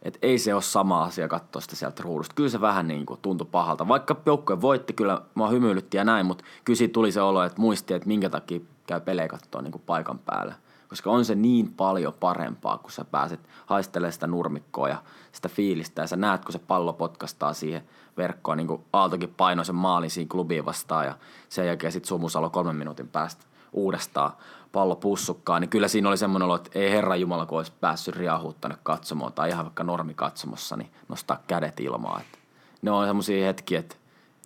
[0.01, 2.35] että ei se ole sama asia katsoa sitä sieltä ruudusta.
[2.35, 3.87] Kyllä se vähän niin kuin tuntui pahalta.
[3.87, 7.61] Vaikka joukkue voitti, kyllä mua hymyilytti ja näin, mutta kyllä siitä tuli se olo, että
[7.61, 10.53] muisti, että minkä takia käy pelejä katsoa niin kuin paikan päällä.
[10.89, 16.01] Koska on se niin paljon parempaa, kun sä pääset haistelemaan sitä nurmikkoa ja sitä fiilistä
[16.01, 17.81] ja sä näet, kun se pallo potkastaa siihen
[18.17, 21.17] verkkoon, niin kuin Aaltokin painoi sen maalin siinä klubiin vastaan ja
[21.49, 24.31] sen jälkeen sitten Sumusalo kolmen minuutin päästä uudestaan
[24.71, 28.15] pallo pussukkaan, niin kyllä siinä oli semmoinen olo, että ei herra Jumala, kun olisi päässyt
[28.15, 32.21] riahuut tänne katsomoon tai ihan vaikka normikatsomossa, niin nostaa kädet ilmaan.
[32.21, 32.37] Että
[32.81, 33.95] ne on semmoisia hetkiä, että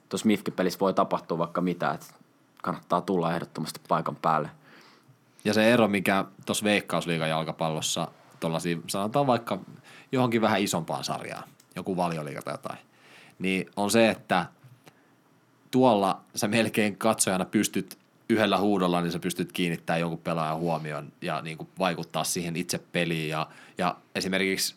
[0.10, 2.08] tuossa Mifki-pelissä voi tapahtua vaikka mitä, että
[2.64, 4.50] kannattaa tulla ehdottomasti paikan päälle.
[5.46, 8.08] Ja se ero, mikä tuossa Veikkausliigan jalkapallossa,
[8.40, 9.60] tollasia, sanotaan vaikka
[10.12, 11.44] johonkin vähän isompaan sarjaan,
[11.76, 12.80] joku valioliiga tai jotain,
[13.40, 14.46] niin on se, että
[15.72, 18.01] tuolla sä melkein katsojana pystyt
[18.32, 22.78] yhdellä huudolla, niin sä pystyt kiinnittämään jonkun pelaajan huomioon ja niin kuin vaikuttaa siihen itse
[22.92, 23.30] peliin.
[23.30, 24.76] Ja, ja esimerkiksi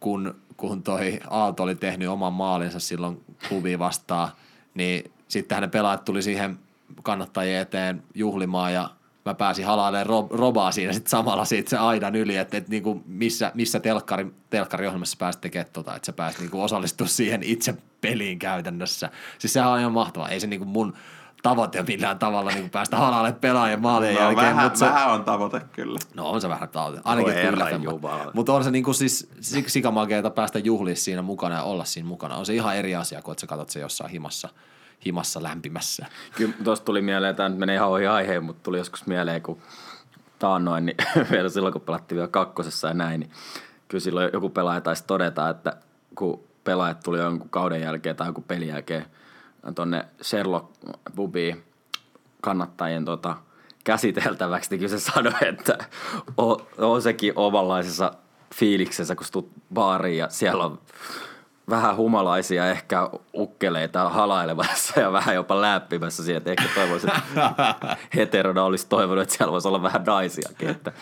[0.00, 4.28] kun, kun toi Aalto oli tehnyt oman maalinsa silloin klubiin vastaan,
[4.74, 6.58] niin sitten hänen pelaajat tuli siihen
[7.02, 8.90] kannattajien eteen juhlimaan ja
[9.24, 13.02] mä pääsin halailemaan rob, robaa siinä sitten samalla siitä se aidan yli, että, että niinku
[13.06, 18.38] missä, missä telkkari, telkkariohjelmassa pääsit tekemään tota, että sä pääsit niinku osallistumaan siihen itse peliin
[18.38, 19.10] käytännössä.
[19.38, 20.28] Siis sehän on ihan mahtavaa.
[20.28, 20.94] Ei se niinku mun
[21.42, 24.46] tavoite millään tavalla niinku päästä halailemaan pelaajien maalien No, jälkeen.
[24.46, 25.98] vähän, mutta se, vähän on tavoite kyllä.
[26.14, 27.00] No on se vähän tavoite.
[27.04, 28.30] Ainakin jumala.
[28.34, 32.36] Mutta on se niinku siis sik- sikamakeeta päästä juhliin siinä mukana ja olla siinä mukana.
[32.36, 34.48] On se ihan eri asia kuin että sä katsot se jossain himassa,
[35.06, 36.06] himassa lämpimässä.
[36.36, 39.58] Kyllä tuosta tuli mieleen, tämä nyt menee ihan ohi aiheen, mutta tuli joskus mieleen, kun
[40.38, 40.96] taannoin, niin
[41.30, 43.30] vielä silloin kun pelattiin vielä kakkosessa ja näin, niin
[43.88, 45.76] kyllä silloin joku pelaaja taisi todeta, että
[46.14, 49.06] kun pelaajat tuli jonkun kauden jälkeen tai jonkun pelin jälkeen
[49.74, 50.66] tuonne Sherlock
[51.16, 51.62] Bubiin
[52.40, 53.36] kannattajien tota,
[53.84, 55.78] käsiteltäväksi, niin kyllä se sanoi, että
[56.36, 58.12] on, on sekin omanlaisessa
[58.54, 60.78] fiiliksessä, kun tulet baariin ja siellä on
[61.70, 68.64] vähän humalaisia ehkä ukkeleita halailemassa ja vähän jopa läppimässä siihen, että ehkä toivoisin, että heterona
[68.64, 70.68] olisi toivonut, että siellä voisi olla vähän naisiakin.
[70.68, 70.92] Että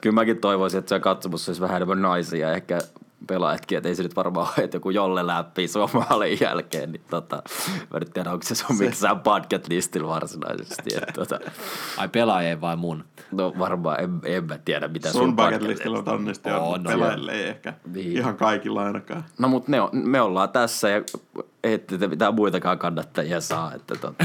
[0.00, 2.78] kyllä mäkin toivoisin, että siellä katsomussa olisi vähän enemmän naisia ehkä
[3.26, 7.42] pelaajatkin, että ei se nyt varmaan ole, että joku jolle läpi suomaalin jälkeen, niin tota,
[7.92, 10.90] mä nyt tiedän, onko se sun missään bucket listillä varsinaisesti.
[10.96, 11.40] Että, tota,
[11.96, 13.04] Ai pelaajien vai mun?
[13.32, 16.82] no varmaan en, en mä tiedä, mitä Sun bucket bucket listillä on onnisti On, on,
[16.82, 18.12] no pelaajille ei ehkä Niin.
[18.12, 19.24] ihan kaikilla ainakaan.
[19.38, 21.02] No mutta ne on, me ollaan tässä ja
[21.64, 23.74] ette te mitään muitakaan kannattajia saa.
[23.74, 24.24] Että tota.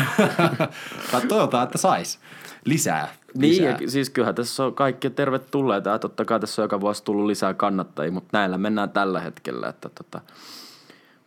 [1.28, 2.20] Toivotaan, että sais
[2.66, 3.08] lisää.
[3.34, 3.78] niin, lisää.
[3.82, 7.26] ja siis kyllähän tässä on kaikki tervetulleita ja totta kai tässä on joka vuosi tullut
[7.26, 9.70] lisää kannattajia, mutta näillä mennään tällä hetkellä.
[9.70, 10.22] Että tota.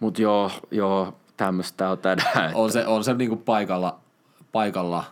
[0.00, 2.54] Mutta joo, joo, tämmöistä on tänään.
[2.54, 3.98] on se, on se niinku paikalla,
[4.52, 5.04] paikalla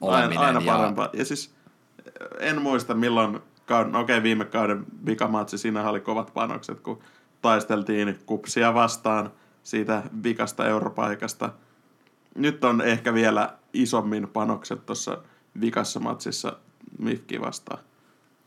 [0.00, 0.38] oleminen.
[0.38, 1.08] Aina, aina ja, parempaa.
[1.12, 1.54] Ja siis
[2.38, 6.98] en muista milloin, kauden, no okei viime kauden vikamatsi, siinä oli kovat panokset, kun
[7.42, 11.50] taisteltiin kupsia vastaan siitä vikasta europaikasta.
[12.34, 15.18] Nyt on ehkä vielä isommin panokset tuossa
[15.60, 16.56] vikassa matsissa
[16.98, 17.78] Mifki vastaan.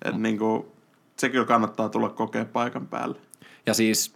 [0.05, 0.21] Et mm.
[0.21, 0.75] niinku,
[1.17, 3.19] se kyllä kannattaa tulla kokea paikan päälle.
[3.65, 4.13] Ja siis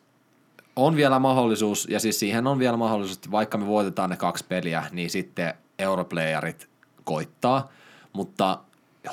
[0.76, 4.46] on vielä mahdollisuus, ja siis siihen on vielä mahdollisuus, että vaikka me voitetaan ne kaksi
[4.50, 6.70] peliä, niin sitten europlayerit
[7.04, 7.72] koittaa,
[8.14, 8.60] mutta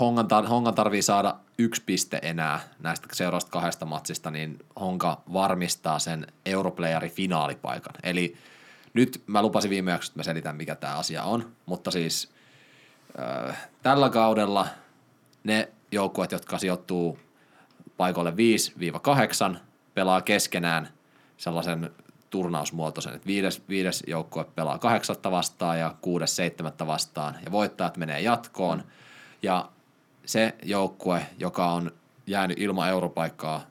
[0.01, 5.99] Hongan, tar- Hongan tarvii saada yksi piste enää näistä seuraavasta kahdesta matsista, niin Honka varmistaa
[5.99, 7.95] sen Europlayerin finaalipaikan.
[8.03, 8.37] Eli
[8.95, 12.31] nyt mä lupasin viime jaksossa, että mä selitän, mikä tämä asia on, mutta siis
[13.83, 14.67] tällä kaudella
[15.45, 17.19] ne joukkueet, jotka sijoittuu
[17.97, 18.35] paikoille
[19.53, 19.57] 5-8,
[19.95, 20.89] pelaa keskenään
[21.37, 21.91] sellaisen
[22.31, 27.37] turnausmuotoisen, että viides, viides joukkue pelaa kahdeksatta vastaan ja kuudes seitsemättä vastaan.
[27.45, 28.85] Ja voittajat menee jatkoon.
[29.43, 29.69] Ja
[30.27, 31.91] se joukkue, joka on
[32.27, 33.67] jäänyt ilman europaikkaa,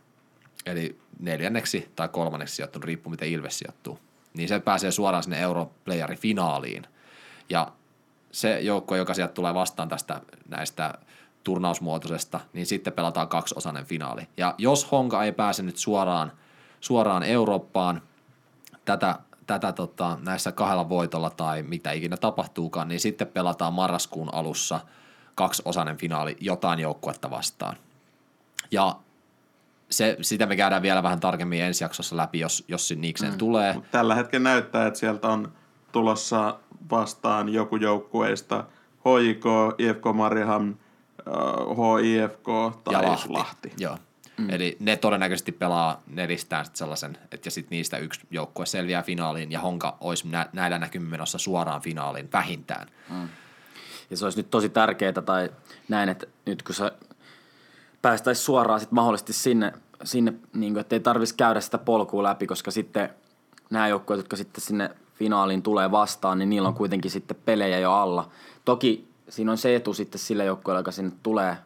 [0.65, 3.99] eli neljänneksi tai kolmanneksi sijoittunut, riippuu miten Ilves sijoittuu,
[4.33, 6.85] niin se pääsee suoraan sinne Europlayerin finaaliin.
[7.49, 7.71] Ja
[8.31, 10.93] se joukkue, joka sieltä tulee vastaan tästä näistä
[11.43, 14.27] turnausmuotoisesta, niin sitten pelataan kaksiosainen finaali.
[14.37, 16.31] Ja jos Honka ei pääse nyt suoraan,
[16.79, 18.01] suoraan Eurooppaan
[18.85, 19.15] tätä,
[19.47, 24.79] tätä tota, näissä kahdella voitolla tai mitä ikinä tapahtuukaan, niin sitten pelataan marraskuun alussa
[25.35, 27.75] kaksiosainen finaali jotain joukkuetta vastaan.
[28.71, 28.95] Ja
[29.89, 33.37] se, sitä me käydään vielä vähän tarkemmin ensi jaksossa läpi, jos, jos se niikseen mm.
[33.37, 33.81] tulee.
[33.91, 35.51] Tällä hetkellä näyttää, että sieltä on
[35.91, 36.59] tulossa
[36.91, 38.63] vastaan joku joukkueista
[39.05, 39.43] HIK,
[39.77, 40.77] IFK Mariehamn,
[42.01, 42.45] HIFK
[42.83, 43.29] tai ja Lahti.
[43.29, 43.73] Lahti.
[43.77, 43.97] Joo.
[44.37, 44.49] Mm.
[44.49, 49.51] Eli ne todennäköisesti pelaa nelistään sit sellaisen, että ja sitten niistä yksi joukkue selviää finaaliin
[49.51, 52.87] ja Honka olisi nä- näillä näkymin menossa suoraan finaaliin vähintään.
[54.09, 55.49] Ja se olisi nyt tosi tärkeää tai
[55.87, 56.91] näin, että nyt kun se
[58.01, 59.73] päästäisiin suoraan sit mahdollisesti sinne,
[60.03, 63.09] sinne niin kuin, että ei tarvitsisi käydä sitä polkua läpi, koska sitten
[63.69, 64.89] nämä joukkueet, jotka sitten sinne
[65.19, 68.29] finaaliin tulee vastaan, niin niillä on kuitenkin sitten pelejä jo alla.
[68.65, 71.57] Toki siinä on se etu sitten sille joukkueelle, joka sinne tulee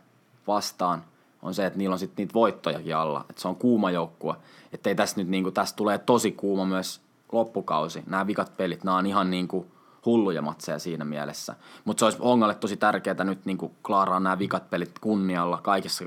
[0.47, 1.03] vastaan,
[1.41, 3.25] on se, että niillä on sitten niitä voittojakin alla.
[3.29, 4.35] Että se on kuuma joukkue.
[4.73, 7.01] Että ei tässä nyt niinku, tässä tulee tosi kuuma myös
[7.31, 8.03] loppukausi.
[8.07, 9.67] Nämä vikat pelit, nämä on ihan niinku
[10.05, 11.55] hulluja matseja siinä mielessä.
[11.85, 16.05] Mutta se olisi Hongalle tosi tärkeää nyt niinku klaaraa nämä vikat pelit kunnialla kaikessa,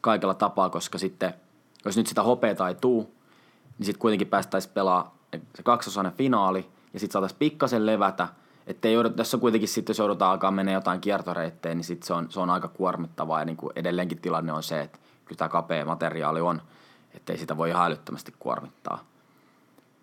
[0.00, 1.34] kaikella tapaa, koska sitten,
[1.84, 3.14] jos nyt sitä hopeeta ei tuu,
[3.78, 5.14] niin sitten kuitenkin päästäisiin pelaa
[5.54, 8.28] se kaksosainen finaali, ja sitten saataisiin pikkasen levätä,
[8.66, 12.14] että ei joudut, tässä kuitenkin sitten, jos joudutaan alkaa mennä jotain kiertoreittejä, niin sitten se
[12.14, 15.48] on, se on aika kuormittavaa, ja niin kuin edelleenkin tilanne on se, että kyllä tämä
[15.48, 16.62] kapea materiaali on,
[17.14, 19.04] ettei sitä voi ihan älyttömästi kuormittaa.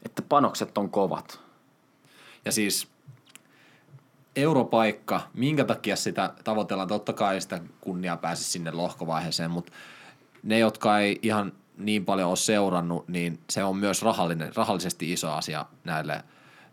[0.06, 1.40] Että panokset on kovat.
[2.46, 2.88] Ja siis
[4.36, 9.72] europaikka, minkä takia sitä tavoitellaan, totta kai sitä kunnia pääsi sinne lohkovaiheeseen, mutta
[10.44, 15.32] ne, jotka ei ihan niin paljon ole seurannut, niin se on myös rahallinen, rahallisesti iso
[15.32, 16.24] asia näille,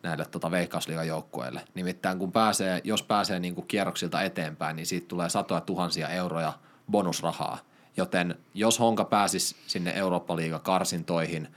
[0.05, 1.63] näille tota veikkausliigan joukkueille.
[1.75, 6.53] Nimittäin kun pääsee, jos pääsee niin kuin kierroksilta eteenpäin, niin siitä tulee satoja tuhansia euroja
[6.91, 7.59] bonusrahaa.
[7.97, 11.49] Joten jos Honka pääsisi sinne Eurooppa-liiga karsintoihin,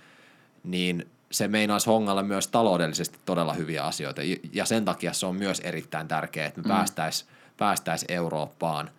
[0.64, 4.22] niin se meinaisi Hongalle myös taloudellisesti todella hyviä asioita.
[4.54, 6.76] Ja sen takia se on myös erittäin tärkeää, että me mm.
[6.76, 8.90] päästäisiin päästäis Eurooppaan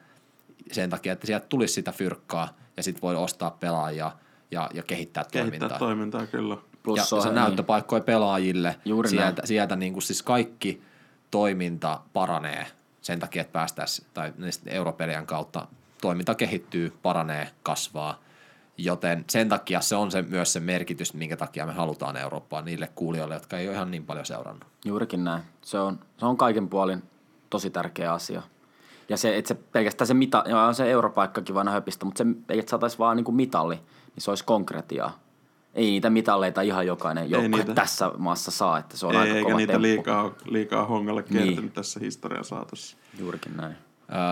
[0.72, 4.12] sen takia, että sieltä tulisi sitä fyrkkaa ja sitten voi ostaa pelaajia
[4.50, 5.78] ja, ja kehittää, Kehittää toimintaa.
[5.78, 6.56] toimintaa, kyllä.
[6.96, 8.76] Ja se on- se näyttöpaikkoja pelaajille.
[8.84, 9.46] Juuri sieltä, näin.
[9.46, 10.82] sieltä niin kuin siis kaikki
[11.30, 12.66] toiminta paranee
[13.02, 14.32] sen takia, että päästäisiin, tai
[14.66, 15.66] europelien kautta
[16.00, 18.20] toiminta kehittyy, paranee, kasvaa.
[18.78, 22.90] Joten sen takia se on se, myös se merkitys, minkä takia me halutaan Eurooppaan niille
[22.94, 24.64] kuulijoille, jotka ei ole ihan niin paljon seurannut.
[24.84, 25.42] Juurikin näin.
[25.62, 27.02] Se on, se on kaiken puolin
[27.50, 28.42] tosi tärkeä asia.
[29.08, 32.70] Ja se, että se pelkästään se mita, on se europaikkakin vanha höpistä, mutta se, että
[32.70, 35.18] saataisiin vaan niin kuin mitalli, niin se olisi konkretiaa.
[35.78, 39.44] Ei niitä mitalleita ihan jokainen joukkue tässä maassa saa, että se on Ei, aika eikä
[39.46, 39.82] kova niitä temppu.
[39.82, 41.72] liikaa, liikaa Hongalle kertynyt Niin.
[41.72, 42.96] tässä historian saatossa.
[43.18, 43.76] Juurikin näin.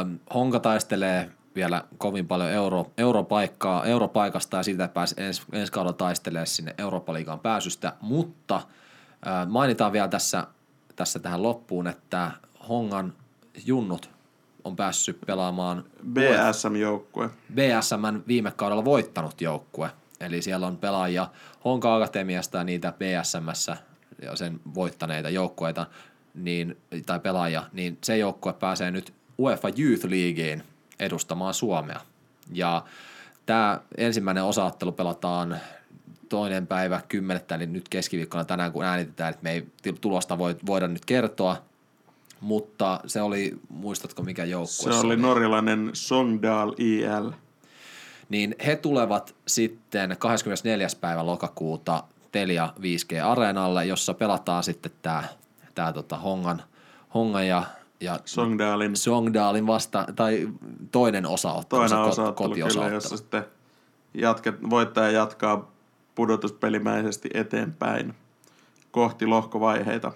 [0.01, 5.93] Ähm, Honka taistelee vielä kovin paljon euro, europaikkaa, europaikasta ja siitä pääsi ensi, ensi kaudella
[5.97, 10.47] taistelemaan sinne Eurooppa-liigaan pääsystä, mutta äh, mainitaan vielä tässä,
[10.97, 12.31] tässä tähän loppuun, että
[12.69, 13.13] Hongan
[13.67, 14.11] junnut
[14.65, 17.31] on päässyt pelaamaan BSM-joukkue.
[17.55, 19.91] BSMn viime kaudella voittanut joukkue.
[20.21, 21.29] Eli siellä on pelaajia
[21.65, 23.77] Honka Akatemiasta ja niitä BSMssä
[24.23, 25.87] ja sen voittaneita joukkueita
[26.35, 30.63] niin, tai pelaajia, niin se joukkue pääsee nyt UEFA Youth Leagueen
[31.01, 32.01] edustamaan Suomea.
[32.53, 32.85] Ja
[33.47, 35.57] tämä ensimmäinen osaattelu pelataan
[36.29, 39.67] toinen päivä kymmenettä, eli nyt keskiviikkona tänään, kun äänitetään, että me ei
[40.01, 41.63] tulosta voi, voida nyt kertoa,
[42.41, 47.31] mutta se oli, muistatko mikä joukkue Se oli norjalainen Songdal IL.
[48.29, 50.89] Niin he tulevat sitten 24.
[51.01, 52.03] päivä lokakuuta
[52.33, 55.25] Telia 5G Areenalle, jossa pelataan sitten tämä
[55.75, 56.63] tää tota Hongan,
[57.15, 57.63] Hongan ja,
[58.01, 60.49] ja Songdalin Songdalin vasta, tai
[60.93, 62.95] toinen osaottelu, toinen kyllä, kotiosaottelu.
[62.95, 63.45] jossa sitten
[64.15, 65.71] jatket, voittaja jatkaa
[66.15, 68.15] pudotuspelimäisesti eteenpäin
[68.91, 70.13] kohti lohkovaiheita.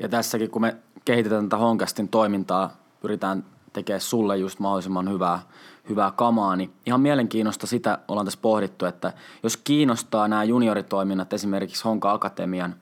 [0.00, 5.42] Ja tässäkin, kun me kehitetään tätä Honkastin toimintaa, pyritään tekemään sulle just mahdollisimman hyvää,
[5.88, 9.12] hyvää kamaa, niin ihan mielenkiinnosta sitä ollaan tässä pohdittu, että
[9.42, 12.74] jos kiinnostaa nämä junioritoiminnat, esimerkiksi Honka Akatemian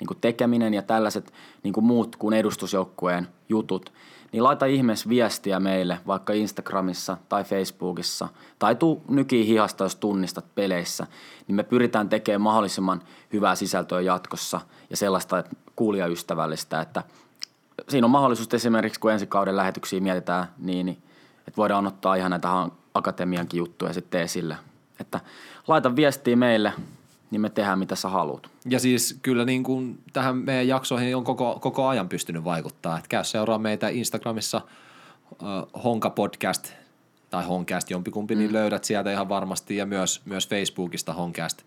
[0.00, 1.32] niin tekeminen ja tällaiset
[1.62, 3.92] niin kuin muut kuin edustusjoukkueen jutut,
[4.32, 8.28] niin laita ihmeessä viestiä meille vaikka Instagramissa tai Facebookissa
[8.58, 11.06] tai tuu nykiin hihasta, jos tunnistat peleissä,
[11.48, 13.02] niin me pyritään tekemään mahdollisimman
[13.32, 15.44] hyvää sisältöä jatkossa ja sellaista
[15.76, 17.02] kuulijaystävällistä, että
[17.88, 20.98] siinä on mahdollisuus esimerkiksi, kun ensi kauden lähetyksiä mietitään, niin, niin
[21.48, 22.48] että voidaan ottaa ihan näitä
[22.94, 24.56] akatemiankin juttuja sitten esille.
[25.00, 25.20] Että
[25.68, 26.72] laita viestiä meille,
[27.30, 28.50] niin me tehdään mitä sä haluat.
[28.68, 32.96] Ja siis kyllä niin kuin tähän meidän jaksoihin on koko, koko ajan pystynyt vaikuttaa.
[32.96, 36.72] Että käy seuraa meitä Instagramissa äh, Honka Podcast
[37.30, 38.38] tai Honcast jompikumpi, mm.
[38.38, 39.76] niin löydät sieltä ihan varmasti.
[39.76, 41.62] Ja myös, myös Facebookista Honcast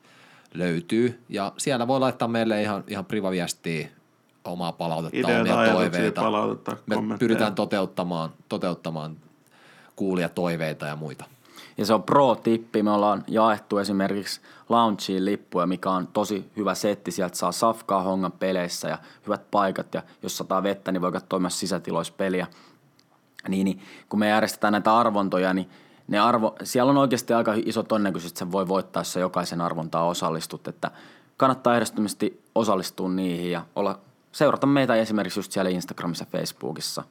[0.53, 1.23] löytyy.
[1.30, 3.88] Ja siellä voi laittaa meille ihan, ihan privaviestiä
[4.45, 6.21] omaa palautetta, Ideoita, omia toiveita.
[6.21, 9.17] palautetta, Me pyritään toteuttamaan, toteuttamaan
[9.97, 11.25] kuulijatoiveita ja muita.
[11.77, 12.83] Ja se on pro-tippi.
[12.83, 17.11] Me ollaan jaettu esimerkiksi loungeen lippuja, mikä on tosi hyvä setti.
[17.11, 19.93] Sieltä saa safkaa hongan peleissä ja hyvät paikat.
[19.93, 22.47] Ja jos sataa vettä, niin voi katsoa myös sisätiloissa peliä.
[23.47, 25.69] Niin, niin kun me järjestetään näitä arvontoja, niin
[26.07, 30.07] ne arvo, siellä on oikeasti aika iso todennäköisyys, että se voi voittaa, jos jokaisen arvontaan
[30.07, 30.67] osallistut.
[30.67, 30.91] Että
[31.37, 33.99] kannattaa ehdottomasti osallistua niihin ja olla,
[34.31, 37.03] seurata meitä esimerkiksi just siellä Instagramissa ja Facebookissa.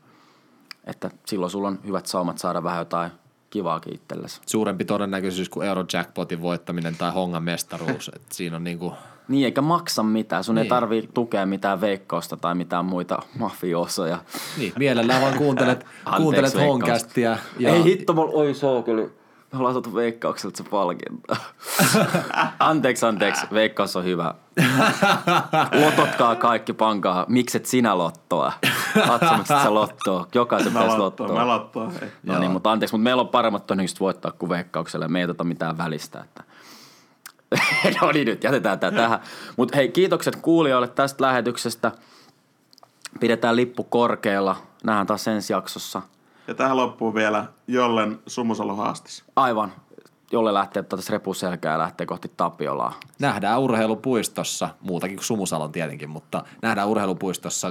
[0.87, 3.11] Että silloin sulla on hyvät saumat saada vähän jotain
[3.51, 4.41] kivaakin itsellesi.
[4.47, 8.11] Suurempi todennäköisyys kuin Eurojackpotin voittaminen tai Hongan mestaruus.
[8.15, 8.95] Et siinä on niin kuin
[9.29, 10.45] Niin, eikä maksa mitään.
[10.45, 10.63] Sun niin.
[10.63, 14.19] ei tarvii tukea mitään veikkausta tai mitään muita mafiosoja.
[14.59, 16.55] Niin, mielellään vaan kuuntelet, kuuntelet.
[16.55, 17.37] Honcastia.
[17.59, 19.09] Ja Ei hitto, mulla, oi se on kyllä.
[19.53, 21.37] Me ollaan saatu veikkaukselta se palkinto.
[22.59, 23.47] anteeksi, anteeksi.
[23.53, 24.35] Veikkaus on hyvä.
[25.85, 27.27] Lototkaa kaikki, pankaa.
[27.29, 28.53] Mikset sinä lottoa?
[29.07, 30.27] Katsomakset sä lottoa?
[30.35, 31.29] Jokaisen Mä pitäisi lottoa.
[31.29, 31.93] mä lottoon.
[32.01, 32.09] Hei.
[32.23, 35.09] No niin, mutta anteeksi, mutta meillä on paremmat todennäköisesti voittaa kuin veikkaukselle.
[35.09, 36.21] Me ei tota mitään välistä.
[36.21, 36.45] Että.
[38.01, 39.21] no niin, nyt jätetään tämä tähän.
[39.57, 41.93] Mutta hei, kiitokset kuulijoille tästä lähetyksestä.
[43.21, 44.57] Pidetään lippu korkealla.
[44.85, 46.03] Nähdään taas ensi jaksossa.
[46.49, 49.25] Ja tähän loppuu vielä Jollen Sumusalo haastis.
[49.37, 49.73] Aivan.
[50.33, 53.01] Jolle lähtee tätä repuselkää ja lähtee kohti Tapiolaa.
[53.19, 57.71] nähdään urheilupuistossa, muutakin kuin Sumusalon tietenkin, mutta nähdään urheilupuistossa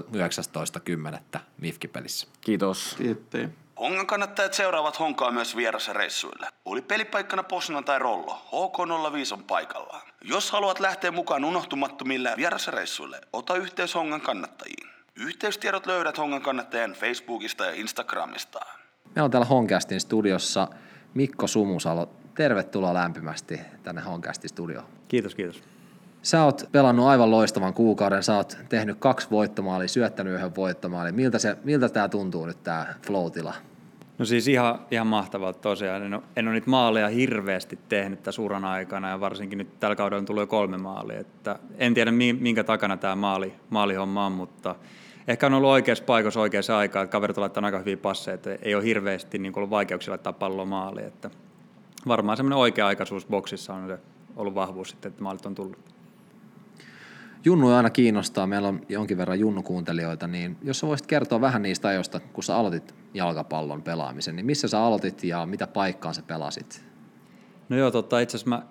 [1.33, 1.39] 19.10.
[1.57, 2.27] Mifki-pelissä.
[2.41, 2.95] Kiitos.
[2.97, 3.49] Kiitti.
[3.79, 6.47] Hongan kannattajat seuraavat Honkaa myös vierasreissuille.
[6.65, 10.01] Oli pelipaikkana Posna tai Rollo, HK05 on paikallaan.
[10.21, 14.89] Jos haluat lähteä mukaan unohtumattomille vierasreissuille, ota yhteys Hongan kannattajiin.
[15.15, 18.59] Yhteystiedot löydät Hongan kannattajien Facebookista ja Instagramista.
[19.05, 20.67] Meillä on täällä Honcastin studiossa
[21.13, 22.09] Mikko Sumusalo.
[22.35, 24.85] Tervetuloa lämpimästi tänne Honcastin studioon.
[25.07, 25.63] Kiitos, kiitos.
[26.21, 31.15] Sä oot pelannut aivan loistavan kuukauden, sä oot tehnyt kaksi voittomaalia, syöttänyt yhden voittomaalin.
[31.15, 33.53] Miltä, se, miltä tää tuntuu nyt tää flow-tila?
[34.17, 36.03] No siis ihan, ihan mahtavaa tosiaan.
[36.03, 39.95] En ole, en ole niitä maaleja hirveästi tehnyt tässä uran aikana ja varsinkin nyt tällä
[39.95, 41.19] kaudella on tullut jo kolme maalia.
[41.19, 44.75] Että en tiedä mi- minkä takana tämä maali, maalihomma on, mutta
[45.27, 47.03] ehkä on ollut oikeassa paikassa oikeassa aikaan.
[47.03, 50.33] Että kaverit on laittanut aika hyviä passeja, että ei ole hirveästi niin ollut vaikeuksia laittaa
[50.33, 51.07] palloa maaliin.
[51.07, 51.29] Että
[52.07, 53.97] varmaan semmoinen oikea-aikaisuus boksissa on se
[54.35, 55.95] ollut vahvuus sitten, että maalit on tullut.
[57.45, 61.87] Junnu aina kiinnostaa, meillä on jonkin verran junnukuuntelijoita, niin jos sä voisit kertoa vähän niistä
[61.87, 66.85] ajoista, kun sä aloitit jalkapallon pelaamisen, niin missä sä aloitit ja mitä paikkaan sä pelasit?
[67.69, 68.61] No joo, totta, itse asiassa mä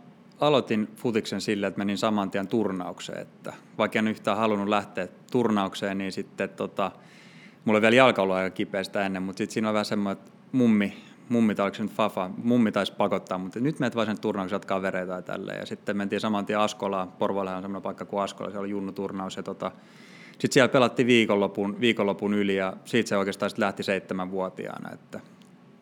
[0.40, 5.98] aloitin futiksen sillä, että menin saman tien turnaukseen, että vaikka en yhtään halunnut lähteä turnaukseen,
[5.98, 6.90] niin sitten tota,
[7.64, 10.22] mulla oli vielä jalka ollut aika kipeä sitä ennen, mutta sitten siinä oli vähän semmoinen,
[10.22, 10.96] että mummi,
[11.28, 14.56] mummi tai oliko se nyt Fafa, mummi taisi pakottaa, mutta nyt menet vaan sen turnauksen
[14.56, 15.58] jatkaa vereitä ja tälleen.
[15.58, 19.36] Ja sitten mentiin saman tien Askolaan, Porvallehan on semmoinen paikka kuin Askola, se oli junnuturnaus
[19.36, 19.70] ja tota,
[20.32, 25.20] sitten siellä pelattiin viikonlopun, viikonlopun yli ja siitä se oikeastaan sitten lähti seitsemänvuotiaana, että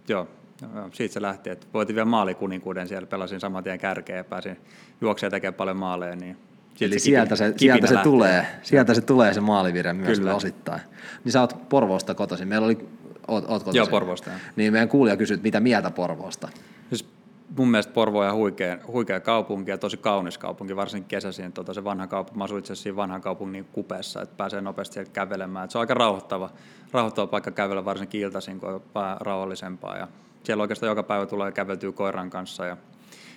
[0.08, 0.28] joo,
[0.74, 4.56] joo, siitä se lähti, että voitin vielä maalikuninkuuden siellä, pelasin saman tien kärkeen ja pääsin
[5.00, 6.36] juoksemaan tekemään paljon maaleja, niin
[6.80, 8.12] Eli sieltä se, sieltä se lähtee.
[8.12, 10.34] tulee, sieltä se tulee se maalivire myös Kyllä.
[10.34, 10.80] osittain.
[11.24, 12.48] Niin sä oot Porvoosta kotoisin.
[12.48, 12.88] Meillä oli,
[13.28, 13.74] oot, oot.
[13.74, 14.30] Joo, Porvoosta.
[14.56, 16.48] Niin meidän kuulija kysyy, mitä mieltä Porvoosta.
[16.88, 17.08] Siis
[17.56, 21.52] mun mielestä Porvo on huikea, huikea kaupunki ja tosi kaunis kaupunki, varsinkin kesäisin.
[21.52, 25.10] Tota, se vanha kaupunki, mä asuin itse siinä vanhan kaupungin kupeessa, että pääsee nopeasti sieltä
[25.10, 25.64] kävelemään.
[25.64, 26.50] Et se on aika rauhoittava,
[26.92, 28.82] rauhoittava paikka kävellä, varsinkin iltaisin, kun on
[29.20, 29.96] rauhallisempaa.
[29.96, 30.08] Ja
[30.44, 32.76] siellä oikeastaan joka päivä tulee käveltyä koiran kanssa ja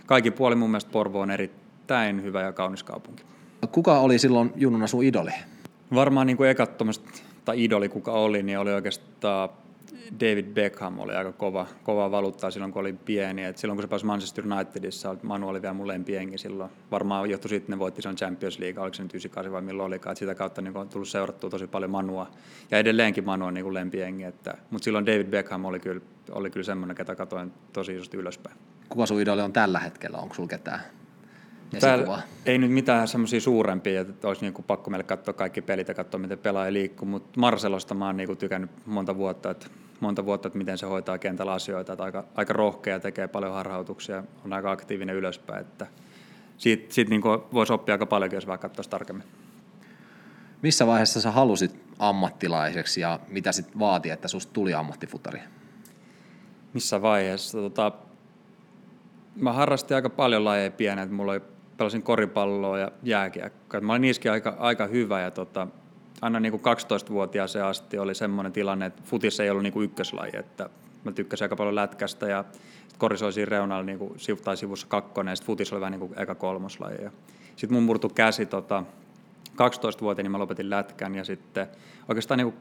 [0.05, 3.23] kaikki puoli mun mielestä Porvo on erittäin hyvä ja kaunis kaupunki.
[3.71, 5.31] Kuka oli silloin junnuna sun idoli?
[5.95, 6.71] Varmaan niin kuin ekat
[7.45, 9.49] tai idoli kuka oli, niin oli oikeastaan
[10.19, 13.43] David Beckham oli aika kova, kova valuuttaa silloin, kun oli pieni.
[13.43, 16.71] Et silloin, kun se pääsi Manchester Unitedissa, Manu oli vielä mun lempiengi silloin.
[16.91, 19.87] Varmaan johtui siitä, että ne voitti sen Champions League, oliko se nyt 98 vai milloin
[19.87, 20.11] olikaan.
[20.11, 22.31] Et sitä kautta niin on tullut seurattua tosi paljon Manua.
[22.71, 24.23] Ja edelleenkin Manu on niin lempiengi.
[24.69, 28.57] Mutta silloin David Beckham oli kyllä, oli kyllä semmoinen, ketä katoin tosi isosti ylöspäin.
[28.89, 30.17] Kuka sun idoli on tällä hetkellä?
[30.17, 30.79] Onko sulla ketään?
[31.79, 35.93] Täällä ei nyt mitään semmoisia suurempia, että olisi niinku pakko meille katsoa kaikki pelit ja
[35.93, 39.67] katsoa, miten pelaaja liikkuu, mutta Marcelosta mä oon niinku tykännyt monta vuotta, että
[39.99, 44.23] monta vuotta, että miten se hoitaa kentällä asioita, että aika, aika rohkea, tekee paljon harhautuksia,
[44.45, 45.87] on aika aktiivinen ylöspäin, että
[46.57, 47.21] siitä, siitä niin
[47.53, 49.27] voisi oppia aika paljon, jos vähän katsoisi tarkemmin.
[50.61, 55.39] Missä vaiheessa sä halusit ammattilaiseksi ja mitä sitten vaati, että susta tuli ammattifutari?
[56.73, 57.57] Missä vaiheessa?
[57.57, 57.91] Tota,
[59.35, 61.41] mä harrastin aika paljon lajeja pienä, mulla oli,
[61.77, 63.81] pelasin koripalloa ja jääkiekkoa.
[63.81, 65.67] Mä olin niissäkin aika, aika hyvä ja tota,
[66.21, 70.31] aina niin kuin 12-vuotiaaseen asti oli semmoinen tilanne, että futis ei ollut niin kuin ykköslaji,
[70.33, 70.69] että
[71.03, 72.43] mä tykkäsin aika paljon lätkästä ja
[72.97, 75.99] koris oli siinä reunalla niin kuin, tai sivussa kakkonen ja sitten futis oli vähän niin
[75.99, 76.97] kuin eka kolmoslaji.
[77.55, 78.83] Sitten mun murtu käsi tota,
[79.53, 81.67] 12-vuotiaana, niin mä lopetin lätkän ja sitten
[82.09, 82.53] oikeastaan niin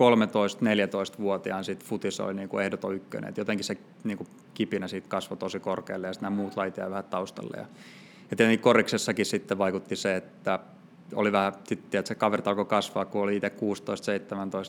[0.00, 3.30] 13-14-vuotiaan sitten futis oli niin kuin ehdoton ykkönen.
[3.30, 6.76] Et jotenkin se niin kuin kipinä siitä kasvoi tosi korkealle ja sitten nämä muut lait
[6.76, 7.56] vähän taustalle.
[7.56, 7.66] Ja,
[8.30, 10.58] ja tietenkin koriksessakin sitten vaikutti se, että
[11.14, 13.52] oli vähän, sitten että se kaverit alkoi kasvaa, kun oli itse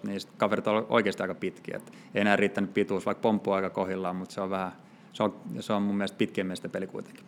[0.03, 1.77] 16-17, niin kaverit oli oikeasti aika pitkiä.
[1.77, 4.71] Et ei enää riittänyt pituus, vaikka pomppu aika kohillaan, mutta se on vähän,
[5.13, 7.25] se on, se on mun mielestä pitkien miesten peli kuitenkin.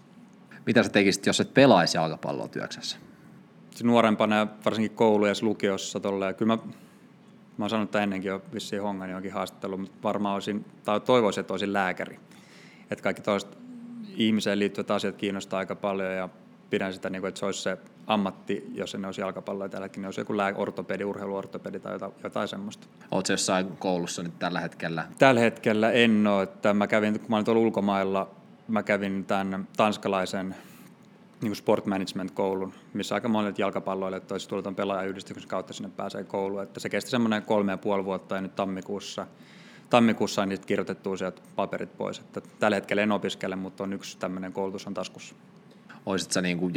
[0.65, 2.97] Mitä sä tekisit, jos et pelaisi jalkapalloa työksessä?
[3.83, 6.63] Nuorempana ja varsinkin koulussa lukiossa tolle, ja kyllä mä,
[7.57, 11.41] mä oon sanonut että ennenkin jo vissiin hongan johonkin haastattelu, mutta varmaan olisin, tai toivoisin,
[11.41, 12.19] että olisin lääkäri.
[12.91, 13.57] Että kaikki toiset
[14.15, 16.29] ihmiseen liittyvät asiat kiinnostaa aika paljon ja
[16.73, 20.01] pidän sitä, niin kuin, että se olisi se ammatti, jos se olisi jalkapallo ja tälläkin,
[20.01, 22.87] niin olisi joku ortopedi, urheiluortopedi tai jotain, jotain semmoista.
[23.11, 25.07] Oletko jossain koulussa nyt tällä hetkellä?
[25.19, 26.43] Tällä hetkellä en ole.
[26.43, 28.29] Että mä kävin, kun mä olin tuolla ulkomailla,
[28.67, 30.55] mä kävin tämän tanskalaisen
[31.41, 36.63] niin sport management-koulun, missä aika monet jalkapalloilijat olisi tullut tuon pelaajayhdistyksen kautta sinne pääsee kouluun.
[36.63, 39.27] Että se kesti semmoinen kolme ja puoli vuotta ja nyt tammikuussa,
[39.89, 42.19] tammikuussa on niitä kirjoitettu sieltä paperit pois.
[42.19, 45.35] Että tällä hetkellä en opiskele, mutta on yksi tämmöinen koulutus on taskussa
[46.05, 46.73] olisit sä niin kuin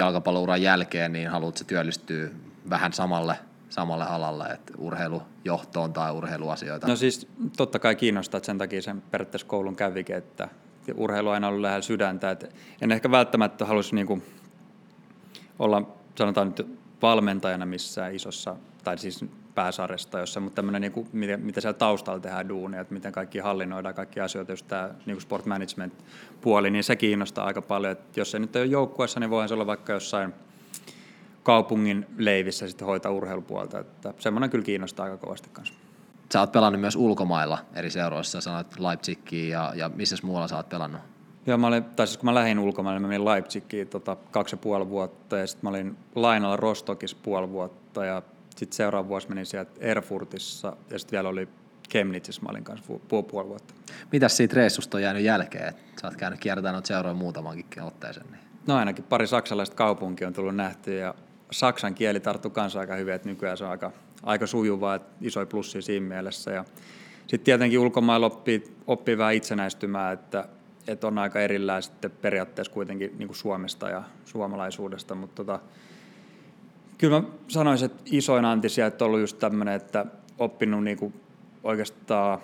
[0.60, 2.28] jälkeen, niin haluatko työllistyä
[2.70, 6.86] vähän samalle, samalle alalle, että urheilujohtoon tai urheiluasioita?
[6.86, 10.48] No siis totta kai kiinnostaa, että sen takia sen periaatteessa koulun kävikin, että
[10.94, 12.30] urheilu on aina ollut lähellä sydäntä.
[12.30, 12.48] Että
[12.80, 14.22] en ehkä välttämättä halusi niin kuin
[15.58, 15.82] olla,
[16.14, 19.24] sanotaan nyt, valmentajana missään isossa, tai siis
[19.56, 23.38] pääsarjasta jossa, mutta tämmöinen, niin kuin, mitä, mitä siellä taustalla tehdään duunia, että miten kaikki
[23.38, 25.94] hallinnoidaan, kaikki asioita, just tämä niin sport management
[26.40, 27.92] puoli, niin se kiinnostaa aika paljon.
[27.92, 30.34] Että jos se nyt ei ole joukkueessa, niin voihan se olla vaikka jossain
[31.42, 33.78] kaupungin leivissä sitten hoitaa urheilupuolta.
[33.78, 35.74] Että semmoinen kyllä kiinnostaa aika kovasti kanssa.
[36.32, 40.68] Sä oot pelannut myös ulkomailla eri seuroissa, sanoit Leipzigiin ja, ja missä muualla sä oot
[40.68, 41.00] pelannut?
[41.46, 44.58] Joo, mä olin, tai siis kun mä lähdin ulkomaille, mä menin Leipzigiin tota, kaksi ja
[44.58, 48.22] puoli vuotta ja sitten mä olin lainalla Rostokissa puoli vuotta ja
[48.56, 51.48] sitten seuraava vuosi menin sieltä Erfurtissa ja sitten vielä oli
[51.90, 53.74] Chemnitsissä mä olin kanssa puoli, puoli vuotta.
[54.12, 55.74] Mitäs siitä reissusta on jäänyt jälkeen?
[56.00, 58.26] Sä oot käynyt kiertämään noita seuroja muutamankin otteeseen.
[58.32, 58.40] Niin.
[58.66, 61.14] No ainakin pari saksalaista kaupunkia on tullut nähty ja
[61.50, 63.92] saksan kieli tarttuu kanssa aika hyvin, että nykyään se on aika,
[64.22, 66.50] aika sujuvaa, että isoja plussia siinä mielessä.
[66.50, 66.64] Ja
[67.26, 70.48] sitten tietenkin ulkomailla oppii, oppii vähän itsenäistymään, että,
[70.88, 75.60] että on aika erillään sitten periaatteessa kuitenkin niin kuin Suomesta ja suomalaisuudesta, mutta tota,
[76.98, 80.06] Kyllä mä sanoisin, että isoin anti sieltä on ollut just tämmöinen, että
[80.38, 81.12] oppinut niinku
[81.64, 82.38] oikeastaan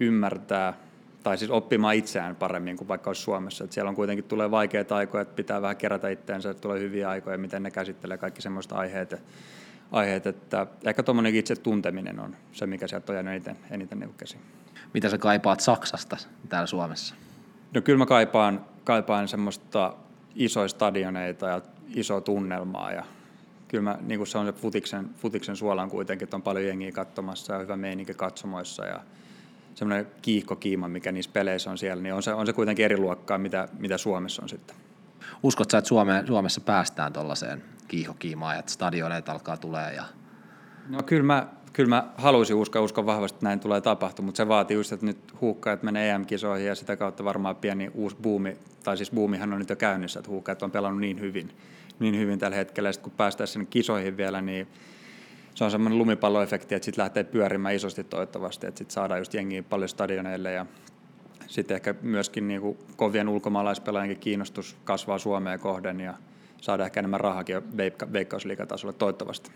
[0.00, 0.74] ymmärtää
[1.22, 3.64] tai siis oppimaan itseään paremmin kuin vaikka olisi Suomessa.
[3.64, 7.08] Että siellä on kuitenkin tulee vaikeita aikoja, että pitää vähän kerätä itseensä, että tulee hyviä
[7.10, 9.22] aikoja, miten ne käsittelee kaikki semmoista aiheet,
[9.92, 14.14] aiheet että ehkä tuommoinen itse tunteminen on se, mikä sieltä on jäänyt eniten, eniten niin
[14.16, 14.42] käsiin.
[14.94, 16.16] Mitä sä kaipaat Saksasta
[16.48, 17.14] täällä Suomessa?
[17.74, 19.94] No kyllä mä kaipaan, kaipaan semmoista
[20.34, 21.60] isoja stadioneita ja
[21.94, 23.04] isoa tunnelmaa ja
[23.70, 27.58] kyllä mä, niin kuin se futiksen, futiksen suolan kuitenkin, että on paljon jengiä katsomassa ja
[27.58, 29.00] hyvä meininki katsomoissa ja
[29.74, 33.38] semmoinen kiihkokiima, mikä niissä peleissä on siellä, niin on se, on se kuitenkin eri luokkaa,
[33.38, 34.76] mitä, mitä Suomessa on sitten.
[35.42, 39.94] Uskotko että Suome, Suomessa päästään tuollaiseen kiihkokiimaan, että stadioneita alkaa tulee?
[39.94, 40.04] Ja...
[40.88, 44.48] No kyllä mä, kyllä mä haluaisin uskoa, uskon vahvasti, että näin tulee tapahtumaan, mutta se
[44.48, 48.96] vaatii just, että nyt huuhkajat menee EM-kisoihin ja sitä kautta varmaan pieni uusi buumi, tai
[48.96, 51.52] siis buumihan on nyt jo käynnissä, että huuhkajat on pelannut niin hyvin,
[52.00, 52.92] niin hyvin tällä hetkellä.
[52.92, 54.68] Sitten kun päästään sinne kisoihin vielä, niin
[55.54, 59.62] se on semmoinen lumipalloefekti, että sitten lähtee pyörimään isosti toivottavasti, että sitten saadaan just jengiä
[59.62, 60.66] paljon stadioneille ja
[61.46, 66.14] sitten ehkä myöskin niin kuin kovien ulkomaalaispelaajankin kiinnostus kasvaa Suomeen kohden ja
[66.60, 69.50] saada ehkä enemmän rahakin veikka- veikkausliikatasolla toivottavasti.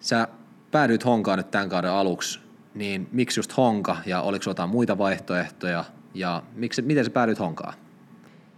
[0.00, 0.28] Sä
[0.70, 2.40] päädyit Honkaan nyt tämän kauden aluksi,
[2.74, 5.84] niin miksi just Honka ja oliko jotain muita vaihtoehtoja
[6.14, 7.74] ja miksi, miten sä päädyit Honkaan?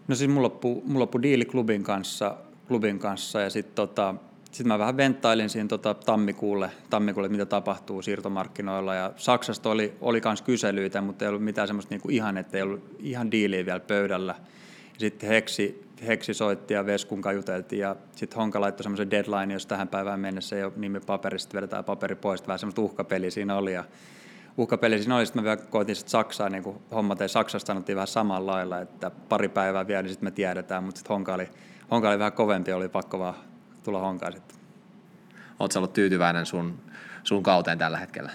[0.08, 2.36] No siis mulla loppui, mulla loppui diili klubin kanssa,
[2.68, 3.40] klubin kanssa.
[3.40, 4.14] Ja sitten tota,
[4.52, 8.94] sit mä vähän venttailin siinä tota tammikuulle, tammikuulle, mitä tapahtuu siirtomarkkinoilla.
[8.94, 12.62] Ja Saksasta oli, oli kans kyselyitä, mutta ei ollut mitään semmoista niinku ihan, että ei
[12.62, 14.34] ollut ihan diiliä vielä pöydällä.
[14.98, 19.66] Sitten Heksi, Heksi soitti ja Veskun kanssa juteltiin ja sitten Honka laittoi semmoisen deadline, jos
[19.66, 23.72] tähän päivään mennessä ei ole nimi paperista, vedetään paperi pois, vähän semmoista uhkapeliä siinä oli
[23.72, 23.84] ja
[24.56, 28.52] uhkapeli siinä oli, sitten mä koitin sit Saksaa, niin hommat ei Saksasta sanottiin vähän samalla
[28.52, 31.48] lailla, että pari päivää vielä, niin sitten me tiedetään, mutta sitten Honka oli,
[31.92, 33.34] Honka oli vähän kovempi, oli pakko vaan
[33.84, 34.58] tulla Honkaan sitten.
[35.60, 36.78] Oletko ollut tyytyväinen sun,
[37.24, 38.30] sun kauteen tällä hetkellä?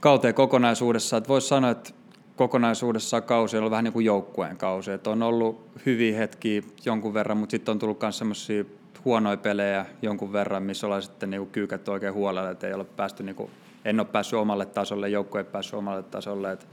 [0.00, 1.90] Kauteen kokonaisuudessa, että voisi sanoa, että
[2.36, 7.14] kokonaisuudessaan kausi on ollut vähän niin kuin joukkueen kausi, että on ollut hyviä hetkiä jonkun
[7.14, 8.64] verran, mutta sitten on tullut myös semmoisia
[9.04, 13.22] huonoja pelejä jonkun verran, missä ollaan sitten niin kyykätty oikein huolella, että ei ole päästy
[13.22, 13.50] niin kuin
[13.84, 16.52] en ole päässyt omalle tasolle, joukkue ei päässyt omalle tasolle.
[16.52, 16.68] Et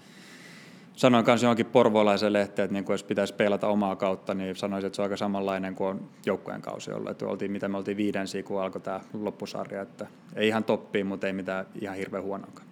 [0.94, 4.96] sanoin kanssa johonkin porvoolaisen lehteen, että niin jos pitäisi pelata omaa kautta, niin sanoisin, että
[4.96, 7.12] se on aika samanlainen kuin on joukkueen kausi ollut.
[7.12, 9.82] Että oltiin, mitä me oltiin viidensiä, kun alkoi tämä loppusarja.
[9.82, 12.68] Että ei ihan toppiin, mutta ei mitään ihan hirveän huonoakaan.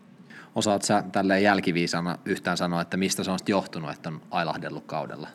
[0.55, 5.27] Osaat sä tälleen jälkiviisana yhtään sanoa, että mistä se on johtunut, että on ailahdellut kaudella?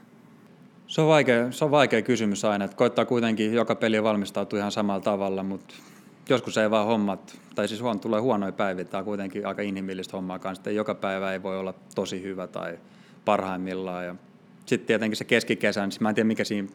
[0.87, 4.73] Se on, vaikea, se on vaikea kysymys aina, että koittaa kuitenkin joka peli valmistautua ihan
[4.73, 5.75] samalla tavalla, mutta
[6.29, 10.17] joskus ei vaan hommat, tai siis huon, tulee huonoja päiviä, tämä on kuitenkin aika inhimillistä
[10.17, 12.79] hommaa kanssa, että joka päivä ei voi olla tosi hyvä tai
[13.25, 14.05] parhaimmillaan.
[14.05, 14.15] Ja
[14.67, 16.69] sitten tietenkin se keskikesän, siis mä en tiedä mikä siinä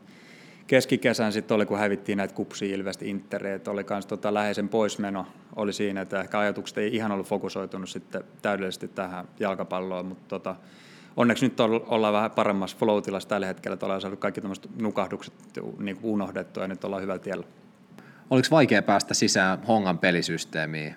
[0.68, 5.74] keskikesän sitten oli, kun hävittiin näitä kupsia Ilvesti Intereet, oli myös tota läheisen poismeno oli
[5.74, 10.56] siinä, että ehkä ajatukset ei ihan ollut fokusoitunut sitten täydellisesti tähän jalkapalloon, mutta tota,
[11.18, 15.34] onneksi nyt ollaan vähän paremmassa flow tällä hetkellä, että ollaan saanut kaikki tämmöiset nukahdukset
[15.80, 17.46] niin unohdettua ja nyt ollaan hyvällä tiellä.
[18.32, 20.96] Oliko vaikea päästä sisään Hongan pelisysteemiin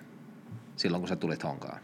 [0.75, 1.79] silloin, kun sä tulit Honkaan?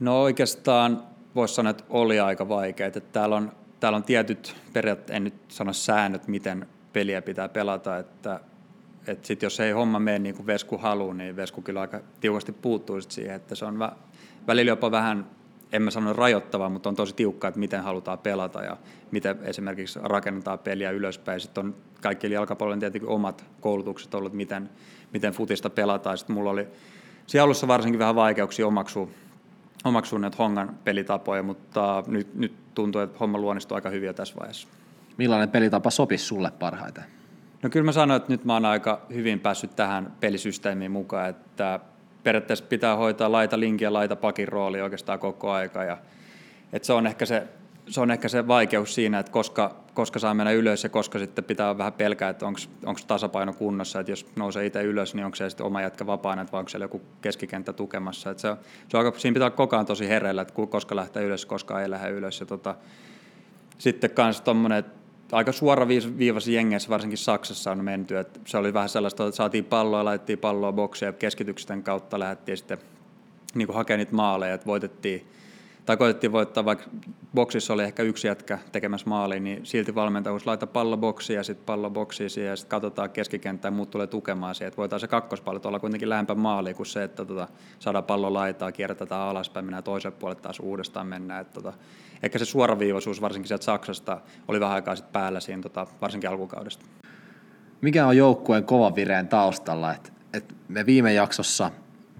[0.00, 1.02] No oikeastaan
[1.34, 2.86] voisi sanoa, että oli aika vaikea.
[2.86, 7.98] Että täällä, on, täällä on tietyt periaatteet, en nyt sano säännöt, miten peliä pitää pelata,
[7.98, 8.40] että,
[9.06, 12.52] että sit jos ei homma mene niin kuin Vesku haluaa, niin Vesku kyllä aika tiukasti
[12.52, 13.92] puuttuu siihen, että se on vä,
[14.46, 15.26] välillä jopa vähän
[15.72, 18.76] en mä sano rajoittava, mutta on tosi tiukka, että miten halutaan pelata ja
[19.10, 21.40] miten esimerkiksi rakennetaan peliä ylöspäin.
[21.40, 24.70] Sitten on kaikki jalkapallon tietenkin omat koulutukset ollut, miten,
[25.12, 26.18] miten futista pelataan.
[26.18, 26.66] Sitten mulla oli
[27.26, 29.08] siellä alussa varsinkin vähän vaikeuksia omaksua,
[29.84, 34.68] omaksua näitä hongan pelitapoja, mutta nyt, nyt tuntuu, että homma luonnistuu aika hyvin tässä vaiheessa.
[35.16, 37.04] Millainen pelitapa sopisi sulle parhaiten?
[37.62, 41.80] No kyllä mä sanoin, että nyt mä oon aika hyvin päässyt tähän pelisysteemiin mukaan, että
[42.22, 45.84] periaatteessa pitää hoitaa laita linkin ja laita pakin rooli oikeastaan koko aika.
[45.84, 45.98] Ja,
[46.72, 47.42] että se, on ehkä se,
[47.88, 51.44] se on ehkä se vaikeus siinä, että koska, koska saa mennä ylös ja koska sitten
[51.44, 55.50] pitää vähän pelkää, että onko tasapaino kunnossa, että jos nousee itse ylös, niin onko se
[55.50, 58.30] sitten oma jätkä vapaana, vai onko siellä joku keskikenttä tukemassa.
[58.30, 58.56] Että se,
[58.88, 61.82] se on aika, siinä pitää olla koko ajan tosi hereillä, että koska lähtee ylös, koska
[61.82, 62.40] ei lähde ylös.
[62.40, 62.74] Ja tota,
[63.78, 65.01] sitten myös tuommoinen, että
[65.32, 68.18] aika suoraviivassa jengeissä, varsinkin Saksassa on menty.
[68.18, 72.56] Että se oli vähän sellaista, että saatiin palloa, laitettiin palloa boksia ja keskityksen kautta lähdettiin
[72.56, 72.78] sitten
[73.54, 75.26] niin hakemaan niitä maaleja, että voitettiin
[75.86, 76.84] tai koitettiin voittaa, vaikka
[77.34, 81.66] boksissa oli ehkä yksi jätkä tekemässä maali, niin silti valmentajuus laita pallo boksiin ja sitten
[81.66, 85.60] pallo boksiin ja sitten katsotaan keskikenttää ja muut tulee tukemaan siihen, että voidaan se kakkospallo
[85.64, 90.16] olla kuitenkin lähempää maaliin kuin se, että tota, saadaan pallo laitaa, kierrätetään alaspäin, mennään toiselle
[90.20, 91.40] puolelle taas uudestaan mennään.
[91.40, 91.72] Että tota,
[92.22, 96.86] ehkä se suoraviivaisuus varsinkin sieltä Saksasta oli vähän aikaa sitten päällä siinä, tota, varsinkin alkukaudesta.
[97.80, 99.94] Mikä on joukkueen kovan vireen taustalla?
[99.94, 101.70] Et, et me viime jaksossa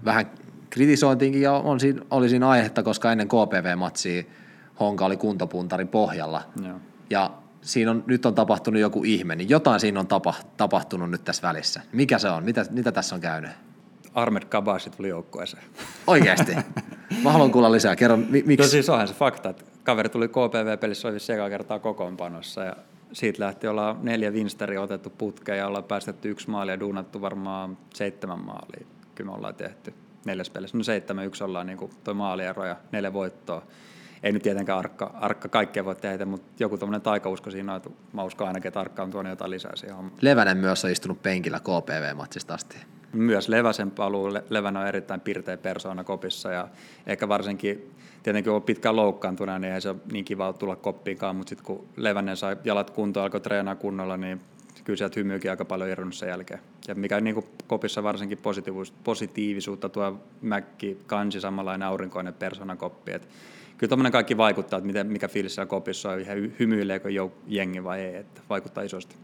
[0.05, 0.25] vähän
[0.73, 4.23] kritisointiinkin ja on siinä, oli siinä aihetta, koska ennen KPV-matsia
[4.79, 6.41] Honka oli kuntopuntarin pohjalla.
[6.65, 6.75] Joo.
[7.09, 11.23] Ja siinä on, nyt on tapahtunut joku ihme, niin jotain siinä on tapa, tapahtunut nyt
[11.23, 11.81] tässä välissä.
[11.91, 12.43] Mikä se on?
[12.43, 13.51] Mitä, mitä tässä on käynyt?
[14.13, 15.63] Ahmed Kabashi tuli joukkueeseen.
[16.07, 16.55] Oikeasti?
[17.23, 17.95] Mä haluan kuulla lisää.
[17.95, 18.57] Kerro, mi- miksi?
[18.57, 22.75] No siis onhan se fakta, että kaveri tuli KPV-pelissä, oli sekä kertaa kokoonpanossa ja
[23.11, 27.77] siitä lähti ollaan neljä vinsteria otettu putkeen ja ollaan päästetty yksi maali ja duunattu varmaan
[27.93, 28.85] seitsemän maalia.
[29.15, 29.93] Kyllä me ollaan tehty
[30.25, 30.77] neljäs pelissä.
[30.77, 33.63] No seitsemän yksi ollaan niin tuo maaliero ja neljä voittoa.
[34.23, 37.89] Ei nyt tietenkään arkka, arkka kaikkea voi tehdä, mutta joku tuommoinen taikausko siinä on, että
[38.13, 40.17] mä uskon ainakin, että arkka on tuonut jotain lisää siihen hommaan.
[40.21, 42.77] Levänen myös on istunut penkillä KPV-matsista asti.
[43.13, 44.29] Myös Leväsen paluu.
[44.49, 46.67] Levän on erittäin pirteä persoona kopissa ja
[47.07, 47.91] ehkä varsinkin
[48.23, 51.87] tietenkin on pitkään loukkaantuna, niin ei se ole niin kiva tulla koppiinkaan, mutta sitten kun
[51.97, 54.41] Levänen sai jalat kuntoon, alkoi treenaa kunnolla, niin
[54.83, 56.59] kyllä sieltä hymyykin aika paljon irronnut sen jälkeen.
[56.87, 58.39] Ja mikä niin kuin kopissa varsinkin
[59.03, 63.11] positiivisuutta tuo Mäkki, kansi samanlainen aurinkoinen persoonakoppi.
[63.11, 63.27] Et
[63.77, 67.09] kyllä tuommoinen kaikki vaikuttaa, että miten, mikä fiilis siellä kopissa on, ihan hymyileekö
[67.47, 69.15] jengi vai ei, että vaikuttaa isosti.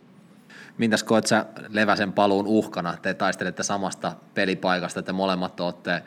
[0.78, 2.97] Mintäs koet sä Leväsen paluun uhkana?
[3.01, 6.03] Te taistelette samasta pelipaikasta, te molemmat olette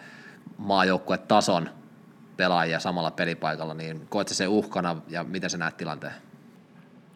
[1.28, 1.68] tason
[2.36, 6.12] pelaajia samalla pelipaikalla, niin koet sä se uhkana ja miten sä näet tilanteen?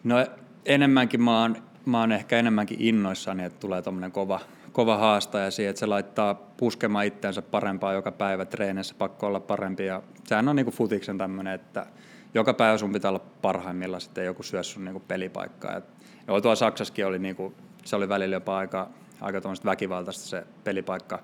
[0.03, 0.25] No
[0.65, 1.57] enemmänkin mä oon,
[1.87, 4.39] mä oon ehkä enemmänkin innoissani, että tulee tuommoinen kova,
[4.71, 9.85] kova haastaja siihen, että se laittaa puskemaan itseänsä parempaa joka päivä treenissä, pakko olla parempi.
[9.85, 11.85] Ja sehän on niin kuin futiksen tämmöinen, että
[12.33, 15.75] joka päivä sun pitää olla parhaimmillaan, sitten joku syö sun niin kuin pelipaikkaa.
[15.75, 15.83] Et,
[16.27, 18.89] joo, tuolla Saksassakin oli, niin kuin, se oli välillä jopa aika,
[19.21, 21.19] aika väkivaltaista se pelipaikka,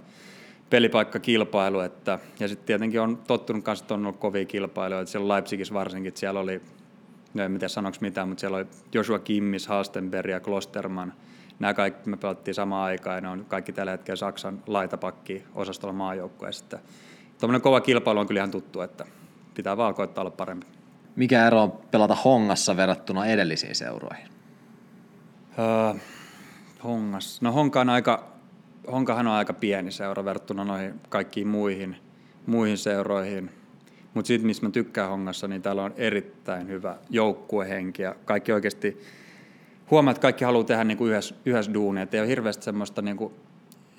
[0.69, 1.79] pelipaikkakilpailu.
[1.79, 5.05] Että, ja sitten tietenkin on tottunut kanssa, että on ollut kovia kilpailuja.
[5.05, 6.61] Siellä Leipzigissä varsinkin, siellä oli,
[7.33, 11.13] no en tiedä sanoksi mitään, mutta siellä oli Joshua Kimmis, Halstenberg ja Klosterman–
[11.59, 15.93] nämä kaikki me pelattiin samaan aikaan ja ne on kaikki tällä hetkellä Saksan laitapakki osastolla
[15.93, 16.79] maajoukkueessa.
[17.39, 19.05] Tuommoinen kova kilpailu on kyllä ihan tuttu, että
[19.53, 20.67] pitää vaan koittaa olla parempi.
[21.15, 24.27] Mikä ero on pelata Hongassa verrattuna edellisiin seuroihin?
[25.59, 25.99] Öö,
[26.83, 27.41] hongas.
[27.41, 28.23] No Honka on aika,
[28.91, 31.97] Honkahan on aika pieni seura verrattuna noihin kaikkiin muihin,
[32.45, 33.51] muihin seuroihin.
[34.13, 39.01] Mutta sitten, missä mä tykkään Hongassa, niin täällä on erittäin hyvä joukkuehenki ja kaikki oikeasti
[39.91, 43.01] huomaa, että kaikki haluaa tehdä niin kuin yhdessä, yhdessä duunia, että ei ole hirveästi semmoista
[43.01, 43.33] niin kuin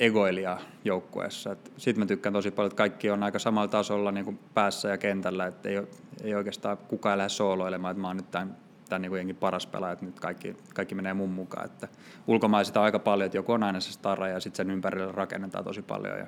[0.01, 1.57] egoilijaa joukkueessa.
[1.77, 4.99] Sitten mä tykkään tosi paljon, että kaikki on aika samalla tasolla niin kuin päässä ja
[4.99, 5.83] kentällä, että ei,
[6.23, 8.57] ei oikeastaan kukaan lähde sooloilemaan, että mä oon nyt tämän,
[8.89, 11.67] tämän niin kuin paras pelaaja, että nyt kaikki, kaikki menee mun mukaan.
[11.67, 11.89] Että
[12.27, 15.65] ulkomaisista on aika paljon, että joku on aina se stara ja sitten sen ympärillä rakennetaan
[15.65, 16.19] tosi paljon.
[16.19, 16.27] Ja,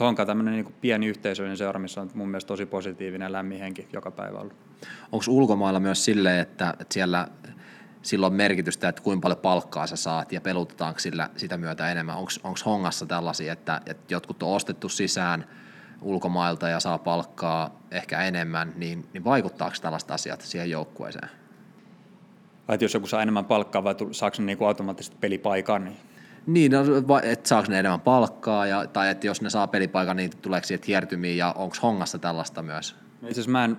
[0.00, 3.88] Honka tämmöinen niin pieni yhteisöllinen seura, missä on mun mielestä tosi positiivinen ja lämmin henki
[3.92, 4.56] joka päivä ollut.
[5.12, 7.28] Onko ulkomailla myös silleen, että, että siellä
[8.02, 12.16] silloin merkitystä, että kuinka paljon palkkaa sä saat ja pelutetaanko sillä sitä myötä enemmän.
[12.16, 15.46] Onko hongassa tällaisia, että, että jotkut on ostettu sisään
[16.02, 21.28] ulkomailta ja saa palkkaa ehkä enemmän, niin, niin vaikuttaako tällaiset asiat siihen joukkueeseen?
[22.68, 25.84] Vai jos joku saa enemmän palkkaa vai saako ne niinku automaattisesti pelipaikan?
[25.84, 25.96] Niin,
[26.46, 26.80] niin no,
[27.22, 30.84] että saako ne enemmän palkkaa ja, tai että jos ne saa pelipaikan, niin tuleeko siitä
[30.86, 32.96] hiertymiä ja onko hongassa tällaista myös?
[33.22, 33.76] No itse asiassa mä en,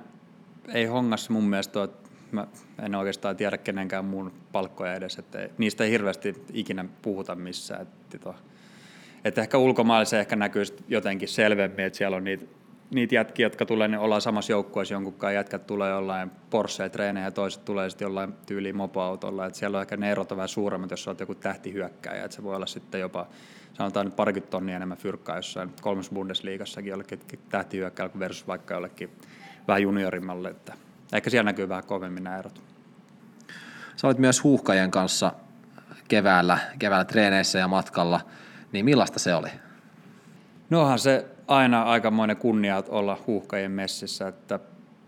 [0.73, 1.89] ei hongassa mun mielestä ole
[2.31, 2.47] mä
[2.81, 7.81] en oikeastaan tiedä kenenkään muun palkkoja edes, että niistä ei hirveästi ikinä puhuta missään.
[7.81, 8.33] Että,
[9.25, 12.45] että ehkä ulkomailla se ehkä näkyy jotenkin selvemmin, että siellä on niitä,
[12.91, 17.65] niitä jätkiä, jotka tulee, niin ollaan samassa joukkueessa jonkunkaan jätkät tulee jollain Porsche-treenejä ja toiset
[17.65, 19.45] tulee sitten jollain tyyliin mopoautolla.
[19.45, 22.43] Että siellä on ehkä ne erot on vähän suuremmat, jos olet joku tähtihyökkäjä, että se
[22.43, 23.27] voi olla sitten jopa
[23.73, 27.19] sanotaan nyt parikymmentä tonnia enemmän fyrkkaa jossain kolmas Bundesliigassakin jollekin
[27.49, 29.09] tähtihyökkäjällä versus vaikka jollekin
[29.67, 30.73] vähän juniorimmalle, että
[31.13, 32.61] Ehkä siellä näkyy vähän kovemmin nämä erot.
[33.95, 35.31] Sä olit myös huuhkajien kanssa
[36.07, 38.21] keväällä, keväällä treeneissä ja matkalla,
[38.71, 39.49] niin millaista se oli?
[40.69, 44.59] Nohan se aina aikamoinen kunnia olla huuhkajien messissä, että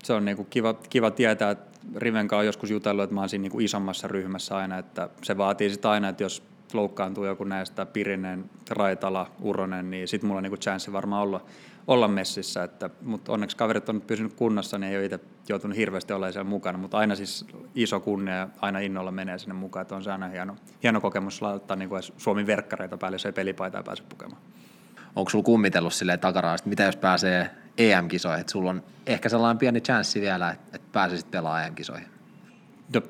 [0.04, 3.42] se on niinku kiva, kiva tietää, että Rivenka on joskus jutellut, että mä oon siinä
[3.42, 8.50] niinku isommassa ryhmässä aina, että se vaatii sitä aina, että jos loukkaantuu joku näistä Pirinen,
[8.70, 11.42] Raitala, Uronen, niin sitten mulla on niinku chanssi varmaan olla,
[11.88, 15.20] olla messissä, että, mutta onneksi kaverit on pysynyt kunnossa, niin ei ole itse
[15.50, 19.54] joutunut hirveästi olemaan siellä mukana, mutta aina siis iso kunnia ja aina innolla menee sinne
[19.54, 23.32] mukaan, että on se aina hieno, hieno kokemus laittaa niin Suomen verkkareita päälle, jos ei
[23.32, 24.42] pelipaitaa pääse pukemaan.
[25.16, 29.58] Onko sulla kummitellut silleen takaraan, että mitä jos pääsee EM-kisoihin, että sulla on ehkä sellainen
[29.58, 32.08] pieni chanssi vielä, että, pääsisit pelaamaan EM-kisoihin?
[32.94, 33.02] No,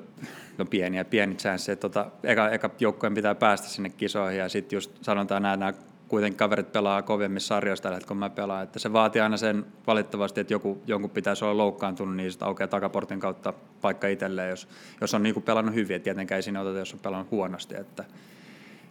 [0.58, 4.48] no pieni ja pieni chanssi, että tota, eka, eka joukkojen pitää päästä sinne kisoihin ja
[4.48, 5.72] sitten just sanotaan nämä, nämä
[6.08, 8.62] kuitenkin kaverit pelaa kovemmissa sarjoissa tällä hetkellä, kun mä pelaan.
[8.62, 12.68] Että se vaatii aina sen valitettavasti, että joku, jonkun pitäisi olla loukkaantunut, niin sitten aukeaa
[12.68, 14.68] takaportin kautta paikka itselleen, jos,
[15.00, 15.96] jos on niin pelannut hyvin.
[15.96, 17.76] että tietenkään ei siinä oteta, jos on pelannut huonosti.
[17.76, 18.04] Että,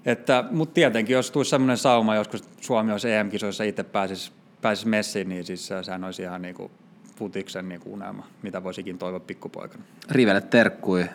[0.06, 4.32] että, mutta tietenkin, jos tulisi sellainen sauma, joskus Suomi olisi EM-kisoissa itse pääsisi,
[4.62, 6.72] pääsisi messiin, niin siis sehän olisi ihan niin kuin
[7.16, 9.84] futiksen niin kuin unelma, mitä voisikin toivoa pikkupoikana.
[10.12, 11.02] Rivelle terkkui.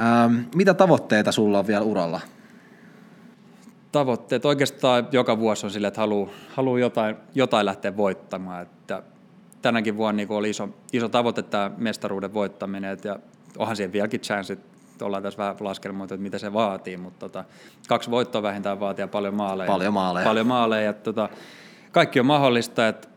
[0.00, 2.20] ähm, mitä tavoitteita sulla on vielä uralla?
[3.92, 8.62] tavoitteet oikeastaan joka vuosi on sille, että haluaa, haluaa jotain, jotain lähteä voittamaan.
[8.62, 9.02] Että
[9.62, 13.18] tänäkin vuonna niin oli iso, iso tavoite tämä mestaruuden voittaminen, ja
[13.58, 14.58] onhan siihen vieläkin chanssit,
[15.02, 17.44] ollaan tässä vähän laskelmoitu, että mitä se vaatii, mutta tota,
[17.88, 19.66] kaksi voittoa vähintään vaatii paljon maaleja.
[19.66, 20.26] Paljon maaleja.
[20.26, 20.90] Paljon maaleja.
[20.90, 21.28] Että, tota,
[21.92, 23.08] kaikki on mahdollista, että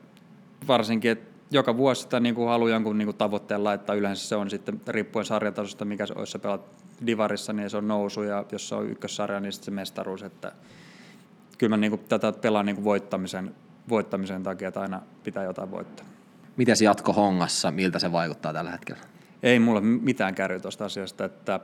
[0.68, 3.96] varsinkin, että joka vuosi sitä niin kuin haluaa jonkun niin kuin tavoitteen laittaa.
[3.96, 6.62] Yleensä se on sitten riippuen sarjatasosta, mikä se, olisi sä pelat
[7.08, 10.24] divarissa, niin se on nousu, ja jos se on ykkössarja, niin sitten se mestaruus.
[10.24, 10.52] Että
[11.58, 13.56] kyllä mä niin kuin tätä pelaan niin kuin voittamisen,
[13.90, 16.06] voittamisen takia, että aina pitää jotain voittaa.
[16.58, 19.02] Miten jatko hongassa, miltä se vaikuttaa tällä hetkellä?
[19.44, 21.60] Ei mulla mitään kärry tuosta asiasta, että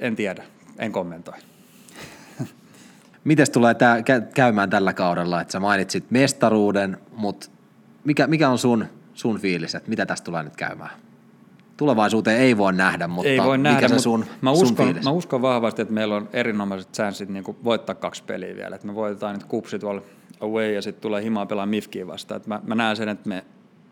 [0.00, 0.44] en tiedä,
[0.78, 1.34] en kommentoi.
[3.24, 4.02] Miten tulee tää,
[4.34, 7.50] käymään tällä kaudella, että sä mainitsit mestaruuden, mutta
[8.04, 10.90] mikä, mikä on sun sun fiilis, että mitä tästä tulee nyt käymään?
[11.76, 15.04] Tulevaisuuteen ei voi nähdä, mutta Ei voi nähdä, mikä se sun, mä, sun uskon, fiilis?
[15.04, 18.76] mä uskon vahvasti, että meillä on erinomaiset chanssit niin voittaa kaksi peliä vielä.
[18.76, 20.02] Että me voitetaan nyt kupsi tuolla
[20.40, 22.36] away ja sitten tulee himaa pelaa Mifkiin vastaan.
[22.36, 23.44] Että mä, mä näen sen, että me,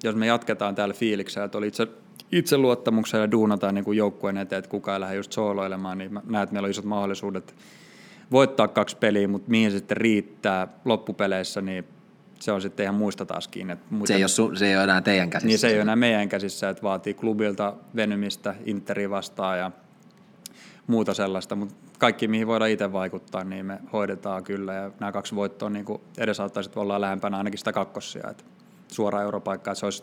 [0.04, 1.88] jos me jatketaan täällä fiiliksellä, että oli itse,
[2.32, 6.22] itseluottamuksella ja duunataan niin kuin joukkueen eteen, että kukaan ei lähde just sooloilemaan, niin mä
[6.26, 7.54] näen, että meillä on isot mahdollisuudet
[8.30, 11.84] voittaa kaksi peliä, mutta mihin se sitten riittää loppupeleissä, niin
[12.40, 13.72] se on sitten ihan muista taas kiinni.
[13.72, 15.46] Että muita- se, ei ole su, se ei ole enää teidän käsissä.
[15.46, 19.70] niin se ei ole enää meidän käsissä, että vaatii klubilta venymistä, Interi vastaan ja
[20.86, 25.34] muuta sellaista, mutta kaikki mihin voidaan itse vaikuttaa, niin me hoidetaan kyllä ja nämä kaksi
[25.34, 25.86] voittoa niin
[26.18, 28.44] edesauttaisi, että ollaan lähempänä ainakin sitä kakkossia, että
[28.88, 30.02] suora europaikka, että se olisi,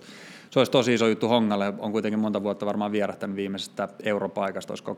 [0.50, 4.98] se olisi tosi iso juttu Hongalle, on kuitenkin monta vuotta varmaan vierähtänyt viimeisestä europaikasta, olisiko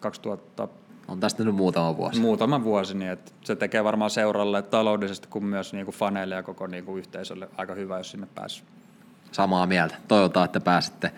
[0.00, 0.68] 2000
[1.08, 2.20] On tästä nyt muutama vuosi.
[2.20, 6.42] muutama vuosi, niin että se tekee varmaan seuralle taloudellisesti kuin myös niin kuin faneille ja
[6.42, 8.64] koko niin kuin yhteisölle aika hyvä, jos sinne pääsee.
[9.32, 9.94] Samaa mieltä.
[10.08, 11.12] Toivotaan, että pääsette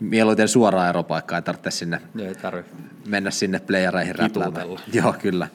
[0.00, 2.72] mieluiten suoraan eropaikkaan, ei tarvitse sinne Ei tarvitse.
[3.06, 4.66] mennä sinne playereihin räpläämään.
[4.92, 5.48] Joo, kyllä.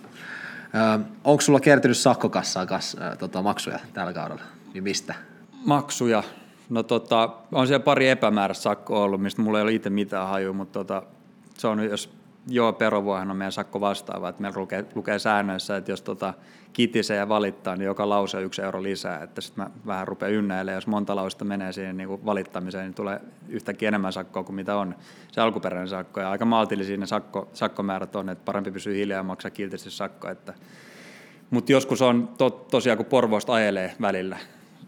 [0.97, 4.41] Ö, onko sulla kertynyt sakkokassaa kas, ö, tota, maksuja tällä kaudella?
[4.73, 5.15] Niin mistä?
[5.65, 6.23] maksuja.
[6.69, 10.53] No tota, on siellä pari epämääräistä sakkoa ollut, mistä mulla ei ole itse mitään hajua,
[10.53, 11.03] mutta tota,
[11.57, 12.09] se on, jos
[12.47, 16.33] joo, Perovuohan on meidän sakko vastaava, että meillä lukee, lukee säännöissä, että jos tota,
[16.73, 20.31] kitisee ja valittaa, niin joka lause on yksi euro lisää, että sitten mä vähän rupean
[20.31, 24.75] ynnäilemään, jos monta lausetta menee siihen niin valittamiseen, niin tulee yhtäkkiä enemmän sakkoa kuin mitä
[24.75, 24.95] on
[25.31, 29.23] se alkuperäinen sakko, ja aika maltillisia ne sakko, sakkomäärät on, että parempi pysyä hiljaa ja
[29.23, 30.53] maksaa kiltisti sakko, että
[31.49, 34.37] mutta joskus on to, tosiaan, kun Porvoosta ajelee välillä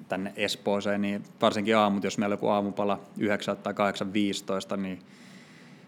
[0.10, 3.74] tänne Espooseen, niin varsinkin aamut, jos meillä on joku aamupala 9 tai
[4.74, 5.00] 8.15, niin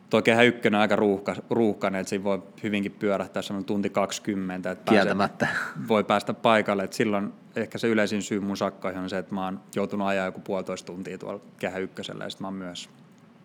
[0.09, 4.71] tuo kehä ykkönen on aika ruuhka, ruuhkainen, että siinä voi hyvinkin pyörähtää semmoinen tunti 20,
[4.71, 5.47] että pääsee- Kieltämättä.
[5.87, 6.83] voi päästä paikalle.
[6.83, 10.25] Et silloin ehkä se yleisin syy mun sakkoihin on se, että mä oon joutunut ajaa
[10.25, 12.89] joku puolitoista tuntia tuolla kehä ykkösellä ja sitten mä oon myös.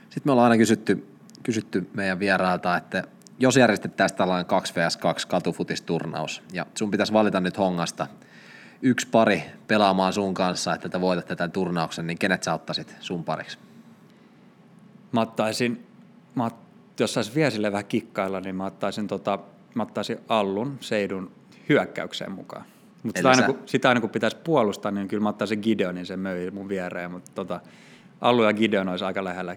[0.01, 1.07] Sitten me ollaan aina kysytty,
[1.43, 3.05] kysytty meidän vierailta, että
[3.39, 8.07] jos järjestettäisiin tällainen 2 vs 2 katufutisturnaus, ja sun pitäisi valita nyt hongasta
[8.83, 13.24] yksi pari pelaamaan sun kanssa, että te voitatte tämän turnauksen, niin kenet sä ottaisit sun
[13.24, 13.59] pariksi?
[15.12, 15.87] Mä ottaisin,
[16.35, 16.51] mä,
[17.01, 19.39] jos sais vielä sille vähän kikkailla, niin mä ottaisin, tota,
[19.74, 21.30] mä ottaisin Allun Seidun
[21.68, 22.64] hyökkäykseen mukaan.
[23.03, 26.07] Mutta sitä, aina, sä- kun, sitä aina kun pitäisi puolustaa, niin kyllä mä ottaisin Gideonin
[26.07, 27.61] sen möi mun viereen, mutta tota,
[28.20, 29.57] Allu ja Gideon olisi aika lähellä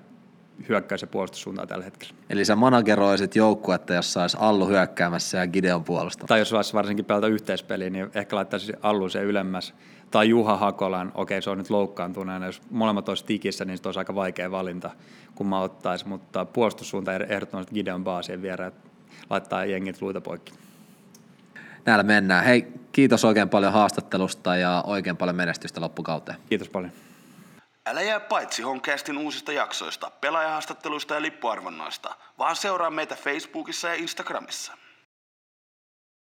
[0.69, 2.13] hyökkäys- ja puolustussuuntaa tällä hetkellä.
[2.29, 6.27] Eli sä manageroisit joukkuetta, jossa olisi Allu hyökkäämässä ja Gideon puolustamassa.
[6.27, 9.73] Tai jos olisi varsinkin pelata yhteispeliä, niin ehkä laittaisin Allun sen ylemmäs.
[10.11, 13.99] Tai Juha Hakolan, okei se on nyt loukkaantuneena, jos molemmat olisi tikissä, niin se olisi
[13.99, 14.89] aika vaikea valinta,
[15.35, 16.09] kun mä ottaisin.
[16.09, 18.71] Mutta puolustussuunta ehdottomasti Gideon Baasien viereen,
[19.29, 20.53] laittaa jengit luita poikki.
[21.85, 22.45] Näillä mennään.
[22.45, 26.37] Hei, kiitos oikein paljon haastattelusta ja oikein paljon menestystä loppukauteen.
[26.49, 26.91] Kiitos paljon.
[27.87, 34.77] Älä jää paitsi Honcastin uusista jaksoista, pelaajahaastatteluista ja lippuarvonnoista, vaan seuraa meitä Facebookissa ja Instagramissa.